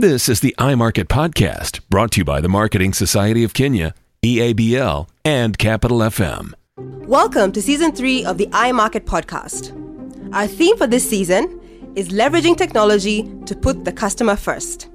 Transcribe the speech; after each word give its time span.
This 0.00 0.28
is 0.28 0.38
the 0.38 0.54
iMarket 0.60 1.06
Podcast, 1.06 1.80
brought 1.90 2.12
to 2.12 2.20
you 2.20 2.24
by 2.24 2.40
the 2.40 2.48
Marketing 2.48 2.92
Society 2.92 3.42
of 3.42 3.52
Kenya, 3.52 3.94
EABL, 4.22 5.08
and 5.24 5.58
Capital 5.58 5.98
FM. 5.98 6.52
Welcome 6.76 7.50
to 7.50 7.60
season 7.60 7.90
three 7.90 8.24
of 8.24 8.38
the 8.38 8.46
iMarket 8.46 9.00
Podcast. 9.00 9.74
Our 10.32 10.46
theme 10.46 10.76
for 10.76 10.86
this 10.86 11.10
season 11.10 11.60
is 11.96 12.10
leveraging 12.10 12.56
technology 12.56 13.28
to 13.46 13.56
put 13.56 13.84
the 13.84 13.90
customer 13.90 14.36
first. 14.36 14.88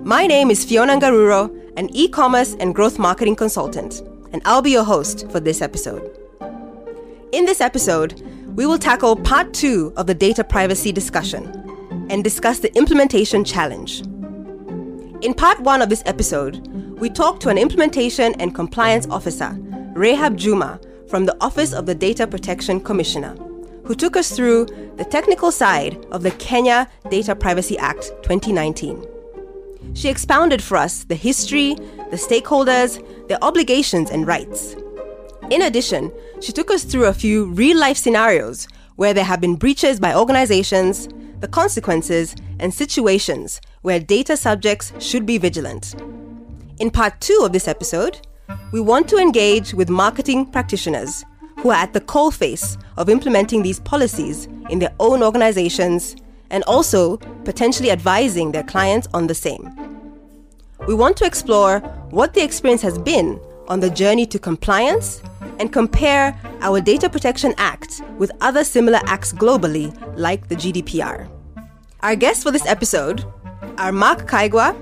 My 0.00 0.26
name 0.26 0.50
is 0.50 0.64
Fiona 0.64 0.94
Ngaruro, 0.94 1.56
an 1.76 1.88
e 1.94 2.08
commerce 2.08 2.56
and 2.58 2.74
growth 2.74 2.98
marketing 2.98 3.36
consultant, 3.36 4.00
and 4.32 4.42
I'll 4.44 4.62
be 4.62 4.72
your 4.72 4.82
host 4.82 5.30
for 5.30 5.38
this 5.38 5.62
episode. 5.62 6.10
In 7.30 7.44
this 7.44 7.60
episode, 7.60 8.20
we 8.56 8.66
will 8.66 8.80
tackle 8.80 9.14
part 9.14 9.54
two 9.54 9.92
of 9.96 10.08
the 10.08 10.14
data 10.14 10.42
privacy 10.42 10.90
discussion 10.90 11.46
and 12.10 12.24
discuss 12.24 12.58
the 12.58 12.76
implementation 12.76 13.44
challenge. 13.44 14.02
In 15.22 15.34
part 15.34 15.60
one 15.60 15.82
of 15.82 15.90
this 15.90 16.02
episode, 16.06 16.66
we 16.98 17.10
talked 17.10 17.42
to 17.42 17.50
an 17.50 17.58
implementation 17.58 18.34
and 18.40 18.54
compliance 18.54 19.06
officer, 19.10 19.54
Rahab 19.92 20.38
Juma, 20.38 20.80
from 21.08 21.26
the 21.26 21.36
Office 21.42 21.74
of 21.74 21.84
the 21.84 21.94
Data 21.94 22.26
Protection 22.26 22.80
Commissioner, 22.80 23.36
who 23.84 23.94
took 23.94 24.16
us 24.16 24.34
through 24.34 24.64
the 24.96 25.04
technical 25.04 25.52
side 25.52 26.06
of 26.10 26.22
the 26.22 26.30
Kenya 26.32 26.88
Data 27.10 27.34
Privacy 27.34 27.76
Act 27.76 28.12
2019. 28.22 29.06
She 29.92 30.08
expounded 30.08 30.62
for 30.62 30.78
us 30.78 31.04
the 31.04 31.14
history, 31.16 31.74
the 32.10 32.16
stakeholders, 32.16 32.98
their 33.28 33.42
obligations 33.44 34.10
and 34.10 34.26
rights. 34.26 34.74
In 35.50 35.60
addition, 35.62 36.10
she 36.40 36.52
took 36.52 36.70
us 36.70 36.84
through 36.84 37.04
a 37.06 37.12
few 37.12 37.44
real 37.52 37.78
life 37.78 37.98
scenarios 37.98 38.68
where 39.00 39.14
there 39.14 39.24
have 39.24 39.40
been 39.40 39.56
breaches 39.56 39.98
by 39.98 40.14
organizations, 40.14 41.08
the 41.38 41.48
consequences, 41.48 42.36
and 42.58 42.74
situations 42.74 43.58
where 43.80 43.98
data 43.98 44.36
subjects 44.36 44.92
should 44.98 45.24
be 45.24 45.38
vigilant. 45.38 45.94
In 46.80 46.90
part 46.90 47.18
two 47.18 47.40
of 47.42 47.50
this 47.50 47.66
episode, 47.66 48.20
we 48.72 48.80
want 48.82 49.08
to 49.08 49.16
engage 49.16 49.72
with 49.72 49.88
marketing 49.88 50.44
practitioners 50.44 51.24
who 51.60 51.70
are 51.70 51.82
at 51.82 51.94
the 51.94 52.02
coalface 52.02 52.76
of 52.98 53.08
implementing 53.08 53.62
these 53.62 53.80
policies 53.80 54.48
in 54.68 54.80
their 54.80 54.92
own 55.00 55.22
organizations 55.22 56.14
and 56.50 56.62
also 56.64 57.16
potentially 57.46 57.90
advising 57.90 58.52
their 58.52 58.64
clients 58.64 59.08
on 59.14 59.28
the 59.28 59.34
same. 59.34 59.64
We 60.86 60.92
want 60.92 61.16
to 61.16 61.24
explore 61.24 61.78
what 62.10 62.34
the 62.34 62.44
experience 62.44 62.82
has 62.82 62.98
been 62.98 63.40
on 63.70 63.80
the 63.80 63.88
journey 63.88 64.26
to 64.26 64.38
compliance 64.38 65.22
and 65.60 65.72
compare 65.72 66.38
our 66.60 66.80
Data 66.80 67.08
Protection 67.08 67.54
Act 67.56 68.02
with 68.18 68.32
other 68.40 68.64
similar 68.64 68.98
acts 69.06 69.32
globally, 69.32 69.88
like 70.16 70.48
the 70.48 70.56
GDPR. 70.56 71.28
Our 72.00 72.16
guests 72.16 72.42
for 72.42 72.50
this 72.50 72.66
episode 72.66 73.24
are 73.78 73.92
Mark 73.92 74.28
Kaigwa, 74.28 74.74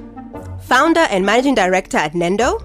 founder 0.63 1.07
and 1.11 1.25
managing 1.25 1.55
director 1.55 1.99
at 1.99 2.15
Nendo, 2.15 2.65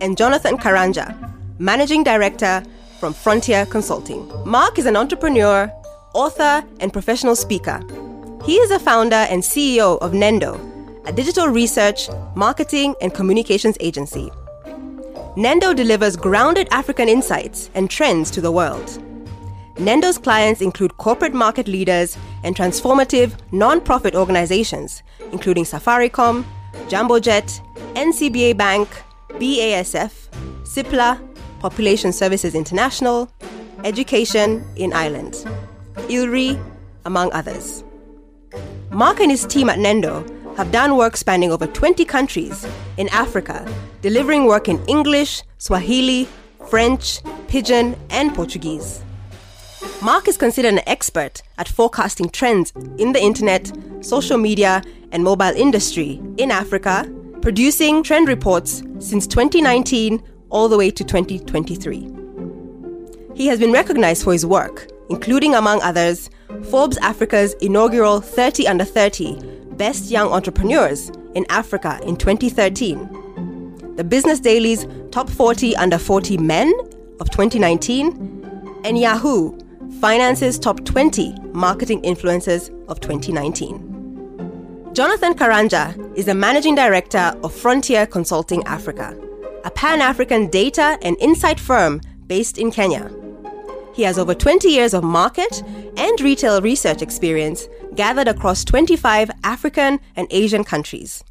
and 0.00 0.16
Jonathan 0.16 0.56
Karanja, 0.56 1.14
managing 1.58 2.04
director 2.04 2.62
from 3.00 3.12
Frontier 3.12 3.66
Consulting. 3.66 4.30
Mark 4.46 4.78
is 4.78 4.86
an 4.86 4.96
entrepreneur, 4.96 5.70
author, 6.14 6.64
and 6.80 6.92
professional 6.92 7.34
speaker. 7.34 7.80
He 8.44 8.56
is 8.56 8.70
a 8.70 8.78
founder 8.78 9.16
and 9.16 9.42
CEO 9.42 9.98
of 9.98 10.12
Nendo, 10.12 10.60
a 11.06 11.12
digital 11.12 11.48
research, 11.48 12.08
marketing, 12.36 12.94
and 13.00 13.12
communications 13.12 13.76
agency. 13.80 14.30
Nendo 15.36 15.76
delivers 15.76 16.16
grounded 16.16 16.66
African 16.70 17.10
insights 17.10 17.68
and 17.74 17.90
trends 17.90 18.30
to 18.30 18.40
the 18.40 18.50
world. 18.50 18.86
Nendo's 19.74 20.16
clients 20.16 20.62
include 20.62 20.96
corporate 20.96 21.34
market 21.34 21.68
leaders 21.68 22.16
and 22.42 22.56
transformative 22.56 23.36
non-profit 23.52 24.14
organizations, 24.14 25.02
including 25.32 25.64
Safaricom, 25.64 26.42
Jambojet, 26.88 27.60
NCBA 27.94 28.56
Bank, 28.56 28.88
BASF, 29.32 30.28
CIPLA, 30.62 31.20
Population 31.60 32.14
Services 32.14 32.54
International, 32.54 33.30
Education 33.84 34.64
in 34.76 34.94
Ireland, 34.94 35.44
ILRI, 36.08 36.58
among 37.04 37.30
others. 37.34 37.84
Mark 38.90 39.20
and 39.20 39.30
his 39.30 39.44
team 39.44 39.68
at 39.68 39.78
Nendo 39.78 40.24
have 40.56 40.72
done 40.72 40.96
work 40.96 41.16
spanning 41.16 41.52
over 41.52 41.66
20 41.66 42.04
countries 42.06 42.66
in 42.96 43.08
Africa, 43.10 43.70
delivering 44.00 44.46
work 44.46 44.68
in 44.68 44.82
English, 44.86 45.42
Swahili, 45.58 46.26
French, 46.70 47.22
Pidgin, 47.46 47.96
and 48.08 48.34
Portuguese. 48.34 49.02
Mark 50.02 50.28
is 50.28 50.38
considered 50.38 50.72
an 50.72 50.88
expert 50.88 51.42
at 51.58 51.68
forecasting 51.68 52.30
trends 52.30 52.72
in 52.98 53.12
the 53.12 53.22
internet, 53.22 53.70
social 54.00 54.38
media, 54.38 54.82
and 55.12 55.22
mobile 55.22 55.52
industry 55.54 56.20
in 56.38 56.50
Africa, 56.50 57.10
producing 57.42 58.02
trend 58.02 58.26
reports 58.26 58.82
since 58.98 59.26
2019 59.26 60.22
all 60.48 60.68
the 60.68 60.78
way 60.78 60.90
to 60.90 61.04
2023. 61.04 62.12
He 63.34 63.46
has 63.46 63.58
been 63.58 63.72
recognized 63.72 64.24
for 64.24 64.32
his 64.32 64.46
work, 64.46 64.90
including, 65.10 65.54
among 65.54 65.82
others, 65.82 66.30
Forbes 66.70 66.96
Africa's 66.98 67.52
inaugural 67.54 68.20
30 68.20 68.66
Under 68.66 68.84
30 68.84 69.65
Best 69.76 70.10
Young 70.10 70.28
Entrepreneurs 70.32 71.10
in 71.34 71.44
Africa 71.50 72.00
in 72.02 72.16
2013, 72.16 73.94
the 73.96 74.04
Business 74.04 74.40
Daily's 74.40 74.86
Top 75.10 75.28
40 75.28 75.76
Under 75.76 75.98
40 75.98 76.38
Men 76.38 76.72
of 77.20 77.28
2019, 77.30 78.80
and 78.84 78.98
Yahoo 78.98 79.58
Finance's 80.00 80.58
Top 80.58 80.82
20 80.84 81.34
Marketing 81.52 82.00
Influencers 82.02 82.70
of 82.88 83.00
2019. 83.00 84.94
Jonathan 84.94 85.34
Karanja 85.34 86.16
is 86.16 86.24
the 86.24 86.34
Managing 86.34 86.74
Director 86.74 87.34
of 87.42 87.54
Frontier 87.54 88.06
Consulting 88.06 88.64
Africa, 88.64 89.14
a 89.64 89.70
pan 89.70 90.00
African 90.00 90.48
data 90.48 90.98
and 91.02 91.18
insight 91.20 91.60
firm 91.60 92.00
based 92.26 92.56
in 92.56 92.70
Kenya. 92.70 93.10
He 93.94 94.04
has 94.04 94.18
over 94.18 94.34
20 94.34 94.68
years 94.68 94.94
of 94.94 95.04
market 95.04 95.62
and 95.96 96.20
retail 96.20 96.62
research 96.62 97.02
experience 97.02 97.66
gathered 97.96 98.28
across 98.28 98.64
25 98.64 99.30
African 99.42 100.00
and 100.14 100.28
Asian 100.30 100.64
countries. 100.64 101.24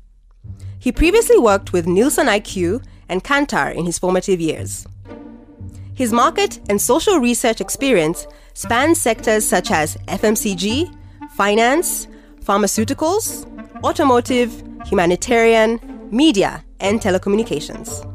He 0.79 0.91
previously 0.91 1.37
worked 1.37 1.73
with 1.73 1.87
Nielsen 1.87 2.27
IQ 2.27 2.83
and 3.09 3.23
Kantar 3.23 3.73
in 3.73 3.85
his 3.85 3.99
formative 3.99 4.41
years. 4.41 4.85
His 5.93 6.11
market 6.11 6.59
and 6.69 6.81
social 6.81 7.19
research 7.19 7.61
experience 7.61 8.27
spans 8.53 8.99
sectors 8.99 9.45
such 9.45 9.71
as 9.71 9.95
FMCG, 10.07 10.93
finance, 11.31 12.07
pharmaceuticals, 12.43 13.45
automotive, 13.83 14.63
humanitarian, 14.85 15.79
media, 16.11 16.63
and 16.79 16.99
telecommunications. 16.99 18.05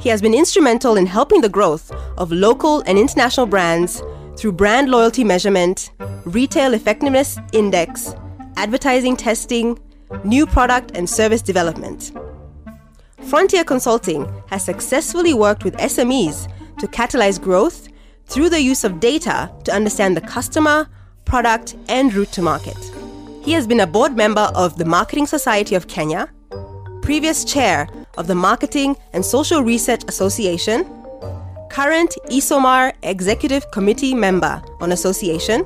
He 0.00 0.08
has 0.08 0.20
been 0.20 0.34
instrumental 0.34 0.96
in 0.96 1.06
helping 1.06 1.40
the 1.40 1.48
growth 1.48 1.92
of 2.16 2.32
local 2.32 2.80
and 2.86 2.98
international 2.98 3.46
brands 3.46 4.02
through 4.40 4.52
brand 4.52 4.88
loyalty 4.88 5.22
measurement, 5.22 5.90
retail 6.24 6.72
effectiveness 6.72 7.38
index, 7.52 8.14
advertising 8.56 9.14
testing, 9.14 9.78
new 10.24 10.46
product 10.46 10.92
and 10.94 11.08
service 11.08 11.42
development. 11.42 12.12
Frontier 13.28 13.64
Consulting 13.64 14.26
has 14.46 14.64
successfully 14.64 15.34
worked 15.34 15.62
with 15.62 15.76
SMEs 15.76 16.50
to 16.78 16.86
catalyze 16.86 17.38
growth 17.38 17.88
through 18.24 18.48
the 18.48 18.62
use 18.62 18.82
of 18.82 18.98
data 18.98 19.52
to 19.64 19.74
understand 19.74 20.16
the 20.16 20.22
customer, 20.22 20.88
product, 21.26 21.76
and 21.88 22.14
route 22.14 22.32
to 22.32 22.40
market. 22.40 22.78
He 23.42 23.52
has 23.52 23.66
been 23.66 23.80
a 23.80 23.86
board 23.86 24.16
member 24.16 24.50
of 24.54 24.78
the 24.78 24.86
Marketing 24.86 25.26
Society 25.26 25.74
of 25.74 25.86
Kenya, 25.86 26.32
previous 27.02 27.44
chair 27.44 27.86
of 28.16 28.26
the 28.26 28.34
Marketing 28.34 28.96
and 29.12 29.22
Social 29.22 29.62
Research 29.62 30.02
Association, 30.08 30.86
current 31.70 32.16
ESOMAR 32.28 32.92
Executive 33.04 33.70
Committee 33.70 34.12
member 34.12 34.60
on 34.80 34.92
association, 34.92 35.64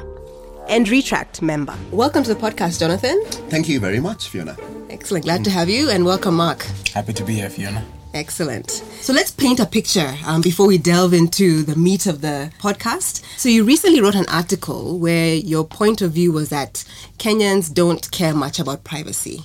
and 0.68 0.88
Retract 0.88 1.42
member. 1.42 1.74
Welcome 1.90 2.22
to 2.24 2.34
the 2.34 2.40
podcast, 2.40 2.78
Jonathan. 2.78 3.22
Thank 3.48 3.68
you 3.68 3.80
very 3.80 4.00
much, 4.00 4.28
Fiona. 4.28 4.56
Excellent. 4.90 5.24
Glad 5.24 5.44
to 5.44 5.50
have 5.50 5.68
you, 5.68 5.90
and 5.90 6.04
welcome, 6.04 6.36
Mark. 6.36 6.62
Happy 6.92 7.12
to 7.14 7.24
be 7.24 7.34
here, 7.34 7.50
Fiona. 7.50 7.84
Excellent. 8.12 8.70
So 8.70 9.12
let's 9.12 9.30
paint 9.30 9.60
a 9.60 9.66
picture 9.66 10.14
um, 10.26 10.40
before 10.40 10.66
we 10.66 10.78
delve 10.78 11.14
into 11.14 11.62
the 11.62 11.74
meat 11.74 12.06
of 12.06 12.20
the 12.20 12.52
podcast. 12.60 13.24
So 13.38 13.48
you 13.48 13.64
recently 13.64 14.00
wrote 14.00 14.14
an 14.14 14.28
article 14.28 14.98
where 14.98 15.34
your 15.34 15.64
point 15.64 16.00
of 16.00 16.12
view 16.12 16.32
was 16.32 16.50
that 16.50 16.84
Kenyans 17.18 17.72
don't 17.72 18.08
care 18.12 18.34
much 18.34 18.60
about 18.60 18.84
privacy, 18.84 19.44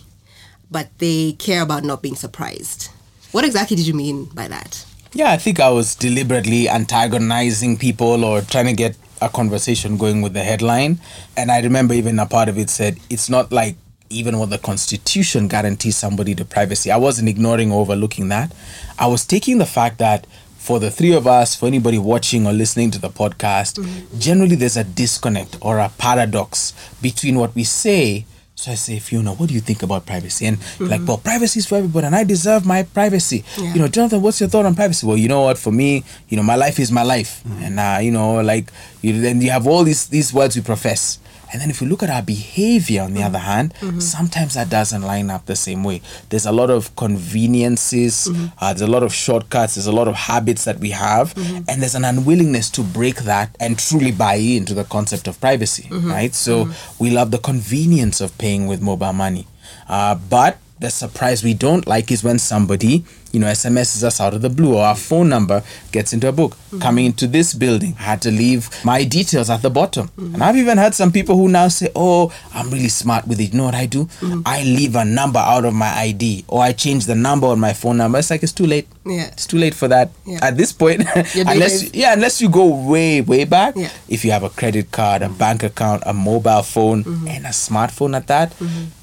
but 0.70 0.90
they 1.00 1.32
care 1.34 1.64
about 1.64 1.84
not 1.84 2.02
being 2.02 2.16
surprised. 2.16 2.90
What 3.32 3.44
exactly 3.44 3.76
did 3.76 3.88
you 3.88 3.94
mean 3.94 4.26
by 4.26 4.48
that? 4.50 4.86
Yeah, 5.14 5.32
I 5.32 5.38
think 5.38 5.60
I 5.60 5.70
was 5.70 5.96
deliberately 5.96 6.70
antagonizing 6.70 7.78
people 7.78 8.24
or 8.24 8.42
trying 8.42 8.68
to 8.68 8.74
get 8.74 8.96
a 9.22 9.30
conversation 9.30 9.98
going 9.98 10.22
with 10.22 10.34
the 10.34 10.44
headline. 10.44 11.00
And 11.36 11.52
I 11.52 11.62
remember 11.62 11.94
even 11.96 12.20
a 12.20 12.26
part 12.26 12.48
of 12.48 12.58
it 12.58 12.70
said, 12.70 13.00
it's 13.10 13.30
not 13.30 13.52
like 13.52 13.76
even 14.12 14.38
what 14.38 14.50
the 14.50 14.58
constitution 14.58 15.48
guarantees 15.48 15.98
somebody 15.98 16.34
the 16.34 16.46
privacy. 16.46 16.92
I 16.92 16.98
wasn't 16.98 17.30
ignoring 17.30 17.72
or 17.72 17.82
overlooking 17.82 18.30
that. 18.30 18.54
I 18.98 19.08
was 19.08 19.26
taking 19.26 19.58
the 19.58 19.66
fact 19.66 19.98
that 19.98 20.28
for 20.58 20.80
the 20.80 20.92
three 20.92 21.14
of 21.14 21.26
us, 21.26 21.56
for 21.56 21.66
anybody 21.66 21.98
watching 21.98 22.46
or 22.46 22.54
listening 22.54 22.92
to 22.92 23.00
the 23.00 23.10
podcast, 23.10 23.80
mm-hmm. 23.80 24.20
generally 24.20 24.56
there's 24.56 24.78
a 24.78 24.84
disconnect 24.84 25.58
or 25.62 25.80
a 25.80 25.90
paradox 25.98 26.74
between 27.02 27.36
what 27.36 27.56
we 27.56 27.64
say 27.64 28.26
So 28.60 28.72
I 28.72 28.76
say, 28.76 29.00
Fiona, 29.00 29.32
what 29.32 29.48
do 29.48 29.56
you 29.56 29.62
think 29.62 29.84
about 29.84 30.06
privacy? 30.06 30.46
And 30.46 30.58
like, 30.82 31.00
well, 31.08 31.18
privacy 31.18 31.60
is 31.60 31.66
for 31.66 31.76
everybody, 31.76 32.08
and 32.08 32.14
I 32.14 32.26
deserve 32.26 32.66
my 32.66 32.84
privacy. 32.84 33.46
Yeah. 33.58 33.74
You 33.74 33.80
know, 33.80 33.88
Jonathan, 33.88 34.22
what's 34.22 34.42
your 34.42 34.50
thought 34.50 34.66
on 34.66 34.76
privacy? 34.76 35.08
Well, 35.08 35.16
you 35.16 35.30
know 35.30 35.44
what? 35.44 35.58
For 35.58 35.72
me, 35.72 36.04
you 36.28 36.36
know, 36.36 36.44
my 36.44 36.56
life 36.56 36.78
is 36.78 36.92
my 36.92 37.04
life, 37.04 37.42
and 37.62 37.80
uh, 37.80 38.00
you 38.02 38.12
know, 38.12 38.42
like, 38.42 38.70
you 39.02 39.22
then 39.22 39.40
you 39.40 39.50
have 39.52 39.66
all 39.66 39.86
these 39.86 40.08
these 40.08 40.34
words 40.34 40.58
we 40.58 40.62
profess. 40.62 41.20
And 41.52 41.62
then 41.62 41.70
if 41.70 41.82
you 41.82 41.88
look 41.88 42.04
at 42.04 42.10
our 42.10 42.22
behavior, 42.22 43.02
on 43.02 43.14
the 43.14 43.24
other 43.24 43.40
mm-hmm. 43.40 43.48
hand, 43.48 43.74
mm-hmm. 43.76 44.00
sometimes 44.00 44.54
that 44.54 44.70
doesn't 44.70 45.02
line 45.02 45.30
up 45.30 45.46
the 45.46 45.56
same 45.56 45.84
way. 45.84 46.02
There's 46.30 46.46
a 46.46 46.52
lot 46.52 46.70
of 46.70 46.96
conveniences, 46.96 48.28
mm-hmm. 48.30 48.48
uh, 48.60 48.74
there's 48.74 48.88
a 48.88 48.92
lot 48.92 49.04
of 49.04 49.14
shortcuts, 49.14 49.76
there's 49.76 49.88
a 49.88 49.92
lot 49.92 50.08
of 50.08 50.16
habits 50.16 50.66
that 50.66 50.80
we 50.80 50.92
have, 50.92 51.34
and 51.38 51.82
there's 51.82 51.96
an 51.96 52.06
unwillingness 52.06 52.70
to 52.72 52.84
break 52.84 53.18
that 53.18 53.56
and 53.60 53.78
truly 53.80 54.12
buy 54.12 54.36
into 54.36 54.74
the 54.74 54.84
concept 54.84 55.28
of 55.28 55.40
privacy, 55.40 55.88
right? 55.92 56.34
So 56.34 56.70
we 57.00 57.10
love 57.10 57.32
the 57.32 57.38
convenience 57.38 58.22
of 58.22 58.38
paying 58.38 58.68
with 58.68 58.82
mobile 58.82 59.14
money. 59.14 59.48
Uh, 59.88 60.16
but 60.16 60.58
the 60.80 60.90
surprise 60.90 61.44
we 61.44 61.54
don't 61.54 61.86
like 61.88 62.12
is 62.12 62.24
when 62.24 62.40
somebody, 62.40 63.04
you 63.32 63.40
know, 63.40 63.48
SMSs 63.48 64.04
us 64.04 64.20
out 64.20 64.34
of 64.34 64.42
the 64.42 64.50
blue 64.50 64.76
or 64.76 64.84
our 64.86 64.96
phone 64.96 65.30
number 65.30 65.64
gets 65.92 66.14
into 66.14 66.28
a 66.28 66.32
book. 66.32 66.52
Mm-hmm. 66.52 66.80
Coming 66.80 67.06
into 67.06 67.28
this 67.28 67.54
building, 67.54 67.96
I 68.00 68.04
had 68.04 68.22
to 68.24 68.32
leave 68.32 68.70
my 68.84 69.04
details 69.04 69.50
at 69.50 69.62
the 69.62 69.70
bottom. 69.70 70.08
Mm-hmm. 70.10 70.36
And 70.36 70.44
I've 70.44 70.56
even 70.58 70.78
had 70.78 70.94
some 70.96 71.12
people 71.12 71.36
who 71.36 71.48
now 71.48 71.68
say, 71.68 71.90
Oh, 71.96 72.32
I'm 72.54 72.70
really 72.70 72.90
smart 72.90 73.28
with 73.28 73.40
it. 73.40 73.52
You 73.54 73.58
know 73.58 73.66
what 73.66 73.76
I 73.76 73.86
do? 73.86 74.06
Mm-hmm. 74.06 74.42
I 74.46 74.64
leave 74.64 74.96
a 74.96 75.06
number 75.06 75.40
out 75.40 75.66
of 75.66 75.74
my 75.74 75.90
ID 75.90 76.46
or 76.48 76.62
I 76.62 76.72
change 76.74 77.06
the 77.06 77.16
number 77.16 77.48
on 77.48 77.60
my 77.60 77.74
phone 77.74 77.98
number. 77.98 78.20
It's 78.20 78.30
like 78.30 78.44
it's 78.44 78.52
too 78.52 78.66
late. 78.68 78.88
Yeah. 79.06 79.28
It's 79.28 79.48
too 79.48 79.58
late 79.58 79.74
for 79.74 79.88
that. 79.88 80.12
Yeah. 80.26 80.40
At 80.42 80.58
this 80.58 80.72
point, 80.72 81.02
unless 81.16 81.84
is- 81.84 81.94
yeah, 81.94 82.14
unless 82.14 82.42
you 82.42 82.50
go 82.50 82.66
way, 82.68 83.22
way 83.22 83.46
back. 83.46 83.76
Yeah. 83.76 83.92
If 84.08 84.24
you 84.24 84.32
have 84.32 84.44
a 84.44 84.50
credit 84.50 84.92
card, 84.92 85.22
a 85.22 85.30
bank 85.30 85.64
account, 85.64 86.04
a 86.06 86.14
mobile 86.14 86.62
phone, 86.62 87.04
and 87.28 87.46
a 87.46 87.50
smartphone 87.50 88.16
at 88.16 88.28
that, 88.28 88.54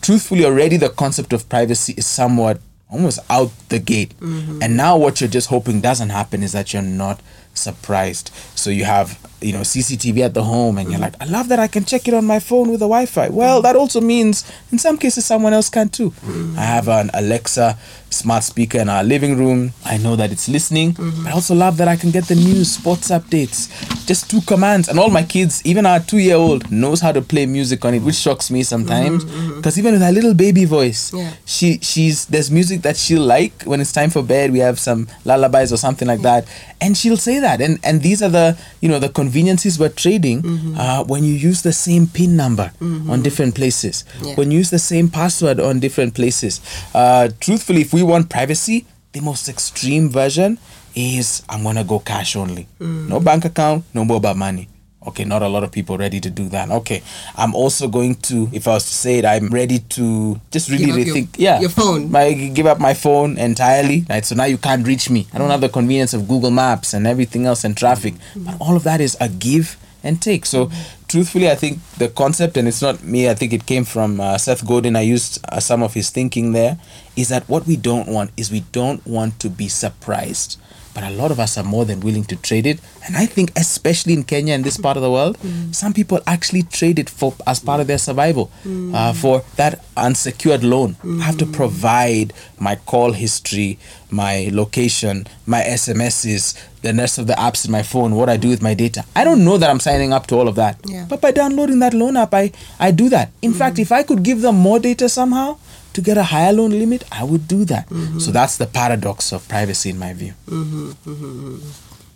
truthfully, 0.03 0.45
already 0.45 0.77
the 0.77 0.89
concept 0.91 1.33
of 1.33 1.49
privacy 1.49 1.95
is 1.97 2.07
somewhat 2.07 2.61
almost 2.91 3.19
out 3.29 3.51
the 3.69 3.79
gate. 3.79 4.19
Mm-hmm. 4.21 4.63
And 4.63 4.77
now, 4.77 4.97
what 4.97 5.21
you're 5.21 5.31
just 5.31 5.49
hoping 5.49 5.81
doesn't 5.81 6.11
happen 6.11 6.43
is 6.43 6.53
that 6.53 6.73
you're 6.73 6.83
not 6.83 7.21
surprised. 7.55 8.31
So 8.55 8.71
you 8.71 8.85
have 8.85 9.19
you 9.47 9.53
know 9.53 9.61
CCTV 9.73 10.19
at 10.29 10.35
the 10.35 10.43
home, 10.43 10.79
and 10.79 10.91
you're 10.91 11.01
like, 11.07 11.15
I 11.21 11.27
love 11.27 11.49
that 11.49 11.59
I 11.59 11.69
can 11.69 11.85
check 11.85 12.09
it 12.09 12.15
on 12.15 12.25
my 12.25 12.41
phone 12.41 12.69
with 12.71 12.81
the 12.81 12.87
Wi-Fi. 12.95 13.29
Well, 13.31 13.63
that 13.63 13.77
also 13.77 14.01
means 14.01 14.45
in 14.73 14.79
some 14.79 14.97
cases 14.99 15.25
someone 15.25 15.53
else 15.59 15.69
can 15.71 15.89
too. 15.89 16.13
I 16.57 16.63
have 16.75 16.89
an 16.89 17.11
Alexa 17.15 17.79
smart 18.11 18.43
speaker 18.45 18.79
in 18.79 18.89
our 18.89 19.05
living 19.05 19.37
room. 19.37 19.73
I 19.85 19.99
know 19.99 20.17
that 20.17 20.33
it's 20.33 20.49
listening. 20.49 20.93
But 20.93 21.27
I 21.27 21.33
also 21.33 21.55
love 21.55 21.77
that 21.79 21.89
I 21.89 21.97
can 21.97 22.11
get 22.11 22.25
the 22.29 22.35
news, 22.35 22.71
sports 22.73 23.11
updates, 23.11 23.69
just 24.07 24.31
two 24.31 24.41
commands. 24.43 24.89
And 24.89 24.99
all 24.99 25.11
my 25.11 25.23
kids, 25.23 25.61
even 25.67 25.85
our 25.87 26.01
two-year-old, 26.01 26.71
knows 26.71 27.01
how 27.01 27.13
to 27.13 27.21
play 27.21 27.45
music 27.47 27.85
on 27.85 27.95
it, 27.95 28.01
which 28.03 28.15
shocks 28.17 28.51
me 28.51 28.63
sometimes. 28.63 29.25
Mm-hmm, 29.25 29.37
mm-hmm. 29.41 29.57
Because 29.57 29.79
even 29.79 29.93
with 29.95 30.03
her 30.03 30.13
little 30.13 30.35
baby 30.35 30.65
voice, 30.65 31.13
Yeah. 31.13 31.33
she 31.45 31.79
she's 31.83 32.27
there's 32.27 32.51
music 32.51 32.83
that 32.83 32.97
she'll 32.97 33.23
like 33.37 33.63
when 33.65 33.81
it's 33.81 33.93
time 33.93 34.11
for 34.11 34.23
bed. 34.23 34.51
We 34.53 34.61
have 34.61 34.79
some 34.79 35.09
lullabies 35.25 35.73
or 35.73 35.77
something 35.77 36.09
like 36.09 36.23
that, 36.23 36.47
and 36.81 36.97
she'll 36.97 37.17
say 37.29 37.39
that. 37.41 37.61
And 37.61 37.79
and 37.85 38.01
these 38.03 38.23
are 38.23 38.31
the 38.31 38.57
you 38.81 38.89
know 38.89 38.99
the 38.99 39.09
conveniences 39.37 39.79
we're 39.79 39.91
trading 39.91 40.41
uh, 40.79 41.05
when 41.05 41.23
you 41.23 41.35
use 41.35 41.61
the 41.63 41.73
same 41.73 42.07
pin 42.07 42.37
number 42.37 42.73
on 42.81 43.23
different 43.23 43.55
places. 43.55 44.05
Yeah. 44.23 44.35
When 44.37 44.51
you 44.51 44.59
use 44.59 44.71
the 44.71 44.79
same 44.79 45.09
password 45.11 45.61
on 45.61 45.79
different 45.79 46.15
places. 46.15 46.61
Uh, 46.95 47.29
truthfully, 47.41 47.83
if 47.83 47.93
we 47.93 48.03
want 48.03 48.31
privacy, 48.31 48.87
the 49.13 49.21
most 49.21 49.49
extreme 49.49 50.09
version 50.09 50.59
is 50.95 51.43
I'm 51.51 51.63
gonna 51.65 51.85
go 51.85 51.99
cash 51.99 52.35
only. 52.37 52.67
No 52.81 53.21
bank 53.21 53.45
account, 53.45 53.85
no 53.93 54.05
mobile 54.07 54.35
money. 54.35 54.69
Okay, 55.07 55.25
not 55.25 55.43
a 55.43 55.49
lot 55.49 55.63
of 55.63 55.71
people 55.71 55.97
ready 55.97 56.21
to 56.21 56.31
do 56.31 56.49
that. 56.49 56.71
Okay, 56.71 57.03
I'm 57.37 57.55
also 57.55 57.87
going 57.89 58.17
to, 58.29 58.49
if 58.53 58.67
I 58.67 58.73
was 58.75 58.85
to 58.87 58.95
say 58.95 59.19
it, 59.19 59.25
I'm 59.25 59.49
ready 59.49 59.79
to 59.97 60.41
just 60.51 60.69
really 60.71 60.91
up 60.91 60.97
your- 61.07 61.15
yeah, 61.39 61.61
your 61.61 61.71
phone. 61.71 62.11
My 62.11 62.33
give 62.33 62.67
up 62.67 62.81
my 62.81 62.93
phone 62.95 63.39
entirely. 63.39 64.05
Right, 64.11 64.25
so 64.25 64.35
now 64.35 64.45
you 64.45 64.59
can't 64.59 64.87
reach 64.87 65.09
me. 65.09 65.27
I 65.33 65.39
don't 65.39 65.51
have 65.51 65.61
the 65.61 65.69
convenience 65.69 66.13
of 66.15 66.27
Google 66.29 66.51
Maps 66.51 66.93
and 66.95 67.07
everything 67.07 67.47
else 67.47 67.63
and 67.65 67.77
traffic. 67.77 68.15
But 68.35 68.57
all 68.61 68.77
of 68.77 68.83
that 68.85 69.01
is 69.01 69.17
a 69.21 69.29
give 69.29 69.77
and 70.03 70.21
take. 70.23 70.47
So, 70.47 70.71
truthfully, 71.09 71.51
I 71.51 71.57
think 71.57 71.79
the 71.99 72.09
concept, 72.09 72.57
and 72.57 72.69
it's 72.69 72.81
not 72.83 73.03
me. 73.03 73.29
I 73.29 73.35
think 73.35 73.53
it 73.53 73.67
came 73.67 73.85
from 73.85 74.21
uh, 74.21 74.39
Seth 74.39 74.65
Godin. 74.67 74.95
I 74.97 75.01
used 75.03 75.45
uh, 75.49 75.59
some 75.61 75.83
of 75.83 75.95
his 75.95 76.11
thinking 76.11 76.53
there. 76.53 76.79
Is 77.17 77.29
that 77.31 77.49
what 77.49 77.67
we 77.67 77.77
don't 77.77 78.07
want? 78.09 78.31
Is 78.37 78.51
we 78.53 78.61
don't 78.71 79.05
want 79.07 79.41
to 79.41 79.49
be 79.51 79.67
surprised 79.69 80.59
but 80.97 81.05
a 81.05 81.11
lot 81.11 81.31
of 81.31 81.39
us 81.39 81.59
are 81.59 81.63
more 81.75 81.85
than 81.85 82.01
willing 82.01 82.25
to 82.25 82.37
trade 82.49 82.67
it. 82.67 82.81
And 83.07 83.17
i 83.23 83.27
think 83.35 83.49
especially 83.65 84.15
in 84.19 84.23
kenya 84.25 84.53
and 84.55 84.65
this 84.69 84.77
part 84.85 84.97
of 84.97 85.03
the 85.07 85.11
world 85.17 85.37
some 85.81 85.93
people 85.99 86.19
actually 86.27 86.63
trade 86.77 86.99
it 87.03 87.09
for 87.19 87.29
as 87.53 87.61
part 87.69 87.81
of 87.83 87.87
their 87.91 87.99
survival 88.07 88.51
uh, 88.95 89.13
for 89.13 89.35
that 89.61 89.85
unsecured 89.97 90.65
loan. 90.65 90.97
I 91.21 91.25
have 91.29 91.39
to 91.39 91.47
provide 91.61 92.33
my 92.69 92.75
call 92.93 93.13
history 93.13 93.79
my 94.11 94.49
location 94.61 95.27
my 95.55 95.63
sms's 95.83 96.45
the 96.83 96.93
rest 96.95 97.19
of 97.19 97.27
the 97.31 97.35
apps 97.35 97.65
in 97.67 97.71
my 97.79 97.83
phone 97.93 98.11
what 98.19 98.29
i 98.29 98.37
do 98.37 98.49
with 98.49 98.63
my 98.63 98.75
data. 98.75 99.05
I 99.15 99.23
don't 99.25 99.45
know 99.45 99.57
that 99.59 99.69
i'm 99.71 99.81
signing 99.81 100.13
up 100.13 100.27
to 100.29 100.37
all 100.39 100.49
of 100.49 100.57
that. 100.63 100.75
Yeah. 100.85 101.07
but 101.09 101.21
by 101.21 101.31
downloading 101.31 101.79
that 101.85 101.95
loan 101.95 102.17
app 102.17 102.35
i, 102.35 102.51
I 102.81 102.91
do 102.91 103.09
that. 103.11 103.31
In 103.43 103.53
fact 103.53 103.79
if 103.79 103.93
i 103.93 104.03
could 104.03 104.23
give 104.23 104.41
them 104.41 104.57
more 104.57 104.79
data 104.81 105.09
somehow 105.09 105.59
to 105.97 106.01
get 106.09 106.17
a 106.25 106.27
higher 106.35 106.53
loan 106.59 106.73
limit 106.83 107.01
i 107.21 107.23
would 107.31 107.45
do 107.57 107.61
that 107.73 107.85
so 108.25 108.29
that's 108.39 108.57
the 108.63 108.69
paradox 108.81 109.33
of 109.37 109.41
privacy 109.55 109.89
in 109.95 109.99
my 110.07 110.13
view 110.21 110.33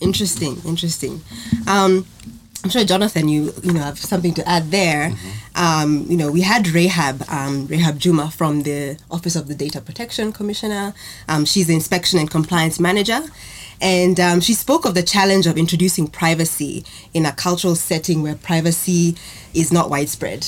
Interesting, 0.01 0.55
interesting. 0.65 1.15
Um, 1.75 1.93
I'm 2.65 2.71
sure 2.71 2.85
Jonathan, 2.85 3.29
you 3.35 3.53
you 3.63 3.73
know 3.75 3.81
have 3.89 3.99
something 3.99 4.35
to 4.35 4.43
add 4.57 4.65
there. 4.71 5.05
Um, 5.55 5.91
you 6.09 6.17
know, 6.21 6.31
we 6.33 6.41
had 6.53 6.69
Rahab 6.69 7.17
um, 7.29 7.67
Rahab 7.75 7.99
Juma 7.99 8.31
from 8.31 8.63
the 8.69 8.81
Office 9.11 9.37
of 9.37 9.45
the 9.51 9.55
Data 9.55 9.81
Protection 9.89 10.33
Commissioner. 10.33 10.95
Um, 11.29 11.45
she's 11.45 11.67
the 11.67 11.75
Inspection 11.75 12.19
and 12.19 12.31
Compliance 12.31 12.81
Manager, 12.81 13.21
and 13.81 14.17
um, 14.21 14.41
she 14.41 14.55
spoke 14.55 14.85
of 14.89 14.95
the 14.95 15.03
challenge 15.15 15.47
of 15.47 15.57
introducing 15.59 16.07
privacy 16.07 16.85
in 17.13 17.27
a 17.27 17.33
cultural 17.33 17.75
setting 17.77 18.23
where 18.23 18.37
privacy 18.37 19.17
is 19.55 19.69
not 19.73 19.91
widespread. 19.91 20.43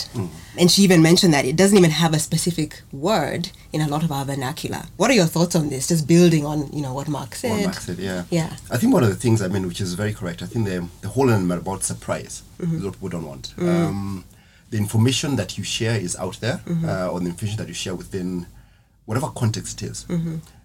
And 0.58 0.70
she 0.70 0.82
even 0.82 1.02
mentioned 1.02 1.32
that 1.34 1.44
it 1.44 1.56
doesn't 1.56 1.76
even 1.78 1.90
have 1.90 2.12
a 2.14 2.18
specific 2.18 2.82
word 2.92 3.50
in 3.72 3.80
a 3.80 3.88
lot 3.88 4.02
of 4.04 4.12
our 4.12 4.24
vernacular. 4.24 4.82
What 4.98 5.10
are 5.10 5.14
your 5.14 5.26
thoughts 5.26 5.56
on 5.56 5.70
this? 5.70 5.88
Just 5.88 6.06
building 6.06 6.44
on 6.44 6.70
you 6.72 6.82
know 6.82 6.92
what 6.92 7.08
Mark 7.08 7.34
said. 7.34 7.50
What 7.52 7.64
Mark 7.64 7.80
said, 7.80 7.98
yeah. 7.98 8.24
Yeah. 8.30 8.54
I 8.70 8.76
think 8.76 8.92
one 8.92 9.02
of 9.02 9.08
the 9.08 9.14
things, 9.16 9.40
I 9.40 9.48
mean, 9.48 9.66
which 9.66 9.80
is 9.80 9.94
very 9.94 10.12
correct, 10.12 10.42
I 10.42 10.46
think 10.46 10.66
the, 10.66 10.86
the 11.00 11.08
whole 11.08 11.30
element 11.30 11.62
about 11.62 11.82
surprise 11.84 12.42
is 12.60 12.84
what 12.84 13.00
we 13.00 13.08
don't 13.08 13.26
want. 13.26 13.54
Um, 13.58 14.24
the 14.70 14.78
information 14.78 15.36
that 15.36 15.56
you 15.58 15.64
share 15.64 15.98
is 15.98 16.16
out 16.16 16.38
there, 16.40 16.60
uh, 16.84 17.10
or 17.10 17.20
the 17.20 17.26
information 17.26 17.58
that 17.58 17.68
you 17.68 17.74
share 17.74 17.94
within 17.94 18.46
whatever 19.06 19.28
context 19.28 19.82
it 19.82 19.90
is. 19.90 20.06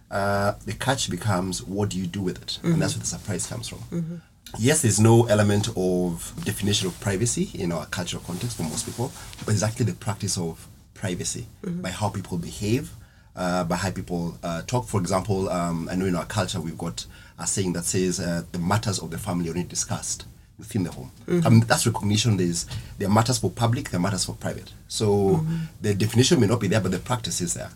Uh, 0.09 0.53
the 0.65 0.71
catch 0.73 1.09
becomes 1.09 1.61
what 1.63 1.89
do 1.89 1.97
you 1.99 2.07
do 2.07 2.21
with 2.21 2.41
it? 2.41 2.59
And 2.63 2.81
that's 2.81 2.93
where 2.95 3.01
the 3.01 3.07
surprise 3.07 3.45
comes 3.47 3.67
from. 3.69 4.21
Yes, 4.57 4.81
there's 4.81 4.99
no 4.99 5.25
element 5.27 5.69
of 5.75 6.33
definition 6.43 6.87
of 6.87 6.99
privacy 6.99 7.49
in 7.53 7.71
our 7.71 7.85
cultural 7.87 8.23
context 8.25 8.57
for 8.57 8.63
most 8.63 8.85
people, 8.85 9.11
but 9.45 9.53
it's 9.53 9.63
actually 9.63 9.85
the 9.87 9.93
practice 9.93 10.37
of 10.37 10.67
privacy 10.93 11.45
by 11.63 11.89
how 11.89 12.09
people 12.09 12.37
behave, 12.37 12.91
uh, 13.35 13.63
by 13.65 13.75
how 13.75 13.91
people 13.91 14.37
uh, 14.43 14.61
talk. 14.63 14.87
For 14.87 14.99
example, 14.99 15.49
um, 15.49 15.87
I 15.91 15.95
know 15.95 16.05
in 16.05 16.15
our 16.15 16.25
culture 16.25 16.59
we've 16.59 16.77
got 16.77 17.05
a 17.37 17.45
saying 17.45 17.73
that 17.73 17.83
says 17.85 18.19
uh, 18.19 18.43
the 18.51 18.59
matters 18.59 18.99
of 18.99 19.11
the 19.11 19.17
family 19.17 19.49
are 19.49 19.51
only 19.51 19.63
discussed 19.63 20.25
within 20.57 20.83
the 20.83 20.91
home. 20.91 21.11
I 21.45 21.49
mean, 21.49 21.59
that's 21.61 21.85
recognition. 21.85 22.37
There's 22.37 22.65
there 22.97 23.07
are 23.07 23.11
matters 23.13 23.37
for 23.37 23.51
public, 23.51 23.89
there 23.91 23.99
are 23.99 24.01
matters 24.03 24.25
for 24.25 24.33
private. 24.33 24.71
So 24.87 25.45
the 25.81 25.93
definition 25.93 26.39
may 26.39 26.47
not 26.47 26.59
be 26.59 26.67
there, 26.67 26.81
but 26.81 26.91
the 26.91 26.99
practice 26.99 27.41
is 27.41 27.53
there. 27.53 27.69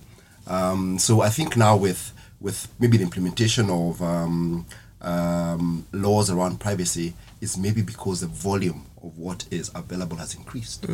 Um, 0.47 0.97
so 0.97 1.21
I 1.21 1.29
think 1.29 1.55
now 1.55 1.77
with 1.77 2.11
with 2.39 2.67
maybe 2.79 2.97
the 2.97 3.03
implementation 3.03 3.69
of 3.69 4.01
um, 4.01 4.65
um, 5.01 5.86
laws 5.91 6.29
around 6.29 6.60
privacy 6.60 7.13
is 7.41 7.58
maybe 7.58 7.81
because 7.81 8.22
the 8.22 8.27
volume 8.27 8.86
of 9.03 9.17
what 9.17 9.46
is 9.51 9.72
available 9.74 10.17
has 10.17 10.36
increased 10.36 10.86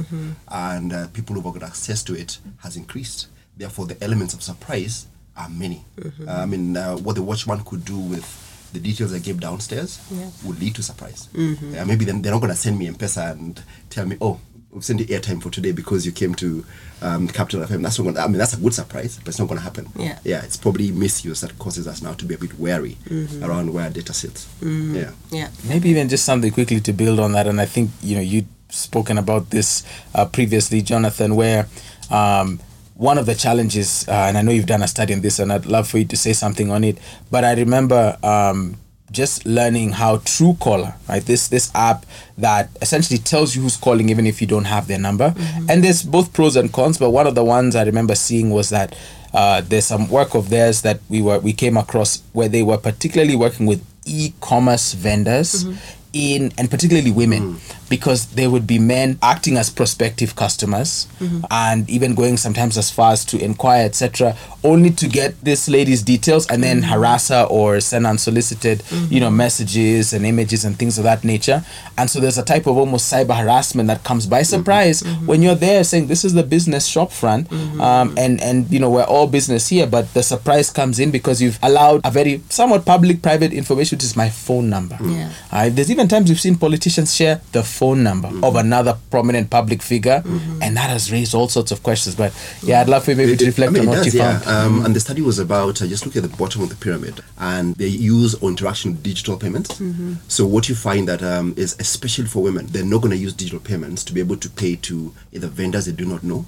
and 0.50 0.94
uh, 0.94 1.08
people 1.10 1.36
who've 1.36 1.54
got 1.54 1.64
access 1.64 2.04
to 2.04 2.14
it 2.14 2.38
has 2.60 2.78
increased. 2.78 3.28
Therefore, 3.58 3.86
the 3.88 4.02
elements 4.04 4.34
of 4.34 4.42
surprise 4.44 5.08
are 5.36 5.50
many. 5.50 5.84
Uh, 6.28 6.32
I 6.32 6.46
mean, 6.46 6.78
uh, 6.78 6.96
what 6.98 7.16
the 7.16 7.22
watchman 7.24 7.64
could 7.66 7.84
do 7.86 7.98
with 7.98 8.26
the 8.74 8.80
details 8.80 9.14
I 9.14 9.20
gave 9.20 9.40
downstairs 9.40 10.00
Yeah. 10.12 10.30
would 10.46 10.60
lead 10.60 10.76
to 10.76 10.84
surprise. 10.84 11.28
Uh, 11.36 11.86
maybe 11.86 12.06
then 12.06 12.22
they're 12.22 12.32
not 12.34 12.40
going 12.42 12.52
to 12.54 12.58
send 12.60 12.78
me 12.78 12.88
M-Pesa 12.88 13.32
and 13.32 13.62
tell 13.90 14.06
me, 14.06 14.18
oh, 14.22 14.40
we've 14.78 14.86
sent 14.86 15.00
you 15.00 15.08
airtime 15.08 15.42
for 15.42 15.50
today 15.50 15.72
because 15.72 16.06
you 16.06 16.12
came 16.12 16.36
to 16.36 16.64
um, 17.02 17.28
Capital 17.28 17.62
FM. 17.62 17.82
That's 17.82 17.98
not 18.00 18.06
gonna, 18.06 18.20
I 18.22 18.28
mean, 18.28 18.38
that's 18.38 18.54
a 18.54 18.58
good 18.58 18.74
surprise, 18.74 19.18
but 19.18 19.30
it's 19.30 19.40
not 19.40 19.48
going 19.48 19.58
to 19.58 19.64
happen. 19.64 19.90
Yeah. 19.98 20.20
Yeah, 20.24 20.44
it's 20.44 20.56
probably 20.58 20.92
misuse 20.92 21.42
that 21.42 21.58
causes 21.60 21.88
us 21.88 22.02
now 22.02 22.14
to 22.14 22.26
be 22.26 22.36
a 22.36 22.38
bit 22.38 22.58
wary 22.60 22.98
around 23.42 23.74
where 23.74 23.86
our 23.86 23.90
data 23.90 24.14
sits. 24.14 24.48
Yeah. 24.62 25.12
Yeah. 25.32 25.50
maybe 25.68 25.90
even 25.90 26.10
just 26.10 26.26
something 26.26 26.52
quickly 26.52 26.80
to 26.80 26.94
build 26.94 27.20
on 27.20 27.34
that 27.34 27.48
and 27.48 27.60
i 27.60 27.66
think 27.66 27.92
you 28.02 28.16
know 28.16 28.22
you'd 28.22 28.48
spoken 28.70 29.18
about 29.18 29.50
this 29.50 29.84
uh, 30.16 30.26
previously 30.26 30.82
jonathan 30.82 31.36
where 31.36 31.68
um, 32.10 32.60
one 32.96 33.18
of 33.18 33.26
the 33.26 33.36
challenges 33.36 34.08
uh, 34.08 34.12
and 34.28 34.38
i 34.38 34.42
know 34.42 34.52
you've 34.52 34.66
done 34.66 34.84
a 34.84 34.88
study 34.88 35.14
on 35.14 35.22
this 35.22 35.40
and 35.40 35.52
i'd 35.52 35.66
love 35.66 35.88
for 35.88 35.98
you 35.98 36.06
to 36.06 36.16
say 36.18 36.34
something 36.34 36.72
on 36.72 36.84
it 36.84 36.98
but 37.30 37.44
i 37.44 37.54
remember 37.54 38.18
um, 38.24 38.78
just 39.12 39.46
learning 39.46 39.92
how 39.92 40.18
Truecaller, 40.18 40.94
right? 41.08 41.24
This 41.26 41.48
this 41.48 41.72
app 41.74 42.06
that 42.38 42.70
essentially 42.82 43.18
tells 43.20 43.56
you 43.56 43.62
who's 43.62 43.78
calling 43.78 44.10
even 44.10 44.26
if 44.28 44.42
you 44.42 44.48
don't 44.48 44.66
have 44.66 44.88
their 44.88 45.00
number. 45.00 45.34
And 45.70 45.84
there's 45.84 46.04
both 46.04 46.34
pros 46.34 46.56
and 46.56 46.72
cons, 46.74 46.98
but 46.98 47.12
one 47.12 47.26
of 47.28 47.36
the 47.36 47.44
ones 47.44 47.76
I 47.76 47.84
remember 47.84 48.16
seeing 48.16 48.50
was 48.50 48.70
that 48.70 48.96
uh, 49.34 49.62
there's 49.62 49.86
some 49.86 50.10
work 50.10 50.36
of 50.36 50.50
theirs 50.50 50.82
that 50.82 51.00
we 51.10 51.22
were 51.22 51.40
we 51.40 51.54
came 51.54 51.78
across 51.78 52.22
where 52.34 52.50
they 52.50 52.64
were 52.64 52.78
particularly 52.78 53.36
working 53.36 53.66
with 53.66 53.84
e-commerce 54.06 54.94
vendors 54.94 55.66
in 56.14 56.52
and 56.58 56.70
particularly 56.70 57.12
women 57.12 57.58
because 57.90 58.28
there 58.34 58.50
would 58.50 58.68
be 58.68 58.80
men 58.80 59.18
acting 59.22 59.56
as 59.58 59.70
prospective 59.70 60.36
customers 60.36 61.08
and 61.52 61.90
even 61.90 62.16
going 62.16 62.38
sometimes 62.38 62.78
as 62.78 62.92
far 62.92 63.12
as 63.14 63.24
to 63.26 63.38
inquire 63.44 63.86
etc 63.86 64.36
only 64.64 64.90
to 64.90 65.08
get 65.08 65.40
this 65.44 65.70
lady's 65.70 66.02
details 66.02 66.48
and 66.48 66.62
then 66.64 66.82
harass 66.84 67.30
her 67.30 67.44
or 67.50 67.80
send 67.80 68.06
unsolicited 68.06 68.84
you 69.10 69.20
know 69.20 69.30
messages 69.30 70.14
and 70.14 70.26
images 70.26 70.66
and 70.66 70.78
things 70.78 70.98
of 70.98 71.04
that 71.04 71.24
nature. 71.24 71.64
And 71.98 72.10
so 72.10 72.20
there's 72.20 72.38
a 72.38 72.44
type 72.44 72.68
of 72.68 72.78
almost 72.78 73.12
cyber 73.12 73.38
harassment 73.38 73.88
that 73.88 74.04
comes 74.04 74.28
by 74.28 74.42
surprise 74.44 75.02
when 75.26 75.42
you're 75.42 75.56
there 75.56 75.84
saying 75.84 76.08
this 76.08 76.26
is 76.26 76.34
the 76.34 76.44
business 76.44 76.86
shop 76.86 77.12
front 77.12 77.52
um, 77.80 78.14
and 78.18 78.42
and 78.42 78.70
you 78.72 78.80
know 78.80 78.90
we're 78.90 79.04
all 79.04 79.28
business 79.28 79.68
here 79.70 79.88
but 79.88 80.14
the 80.14 80.22
surprise 80.24 80.70
comes 80.70 81.00
in 81.00 81.12
because 81.12 81.42
you've 81.42 81.60
allowed 81.64 82.02
a 82.04 82.12
very 82.12 82.42
somewhat 82.50 82.86
public 82.86 83.22
private 83.22 83.54
information 83.54 83.98
which 83.98 84.04
is 84.04 84.16
my 84.16 84.30
phone 84.30 84.70
number. 84.70 84.98
Yeah. 85.02 85.32
uh, 85.52 85.70
there's 85.70 85.90
even 85.98 86.08
times 86.08 86.30
we've 86.30 86.40
seen 86.40 86.56
politicians 86.56 87.16
share 87.16 87.42
the 87.54 87.64
phone 87.64 88.04
number 88.04 88.30
of 88.44 88.56
another 88.56 88.96
prominent 89.10 89.50
public 89.50 89.82
figure, 89.82 90.22
and 90.62 90.78
that 90.78 90.90
has 90.92 91.12
raised 91.12 91.34
all 91.34 91.48
sorts 91.48 91.72
of 91.72 91.82
questions. 91.82 92.16
But 92.16 92.34
yeah, 92.62 92.82
I'd 92.82 92.90
love 92.90 93.04
for 93.04 93.12
you 93.12 93.18
maybe 93.18 93.36
to 93.36 93.46
reflect 93.46 93.70
I 93.70 93.74
mean, 93.74 93.82
on 93.82 93.88
it 93.88 93.90
what 93.90 94.04
does, 94.04 94.14
you 94.14 94.20
yeah. 94.20 94.40
found. 94.40 94.48
Um, 94.78 94.86
and 94.86 94.96
the 94.96 95.00
study 95.00 95.24
was 95.24 95.40
about 95.40 95.82
uh, 95.82 95.88
just 95.88 96.06
look 96.06 96.16
at 96.16 96.22
the 96.22 96.38
bottom 96.38 96.62
of 96.62 96.70
the 96.70 96.76
pyramid 96.76 97.22
and 97.40 97.76
they 97.76 97.88
use 97.88 98.36
or 98.36 98.50
interaction 98.50 98.92
with 98.92 99.02
digital 99.02 99.38
payments. 99.38 99.82
So 100.28 100.46
what 100.46 100.70
you 100.70 100.76
find 100.76 101.08
that 101.08 101.24
um, 101.24 101.56
is 101.58 101.76
especially 101.80 102.28
for 102.28 102.44
women, 102.44 102.68
they're 102.68 102.86
not 102.86 103.02
going 103.02 103.12
to 103.12 103.18
use 103.18 103.34
digital 103.34 103.60
payments 103.60 104.04
to 104.06 104.14
be 104.14 104.20
able 104.20 104.38
to 104.38 104.50
pay 104.50 104.76
to 104.76 105.14
either 105.32 105.48
vendors 105.48 105.86
they 105.88 105.94
do 105.94 106.06
not 106.06 106.24
know 106.24 106.46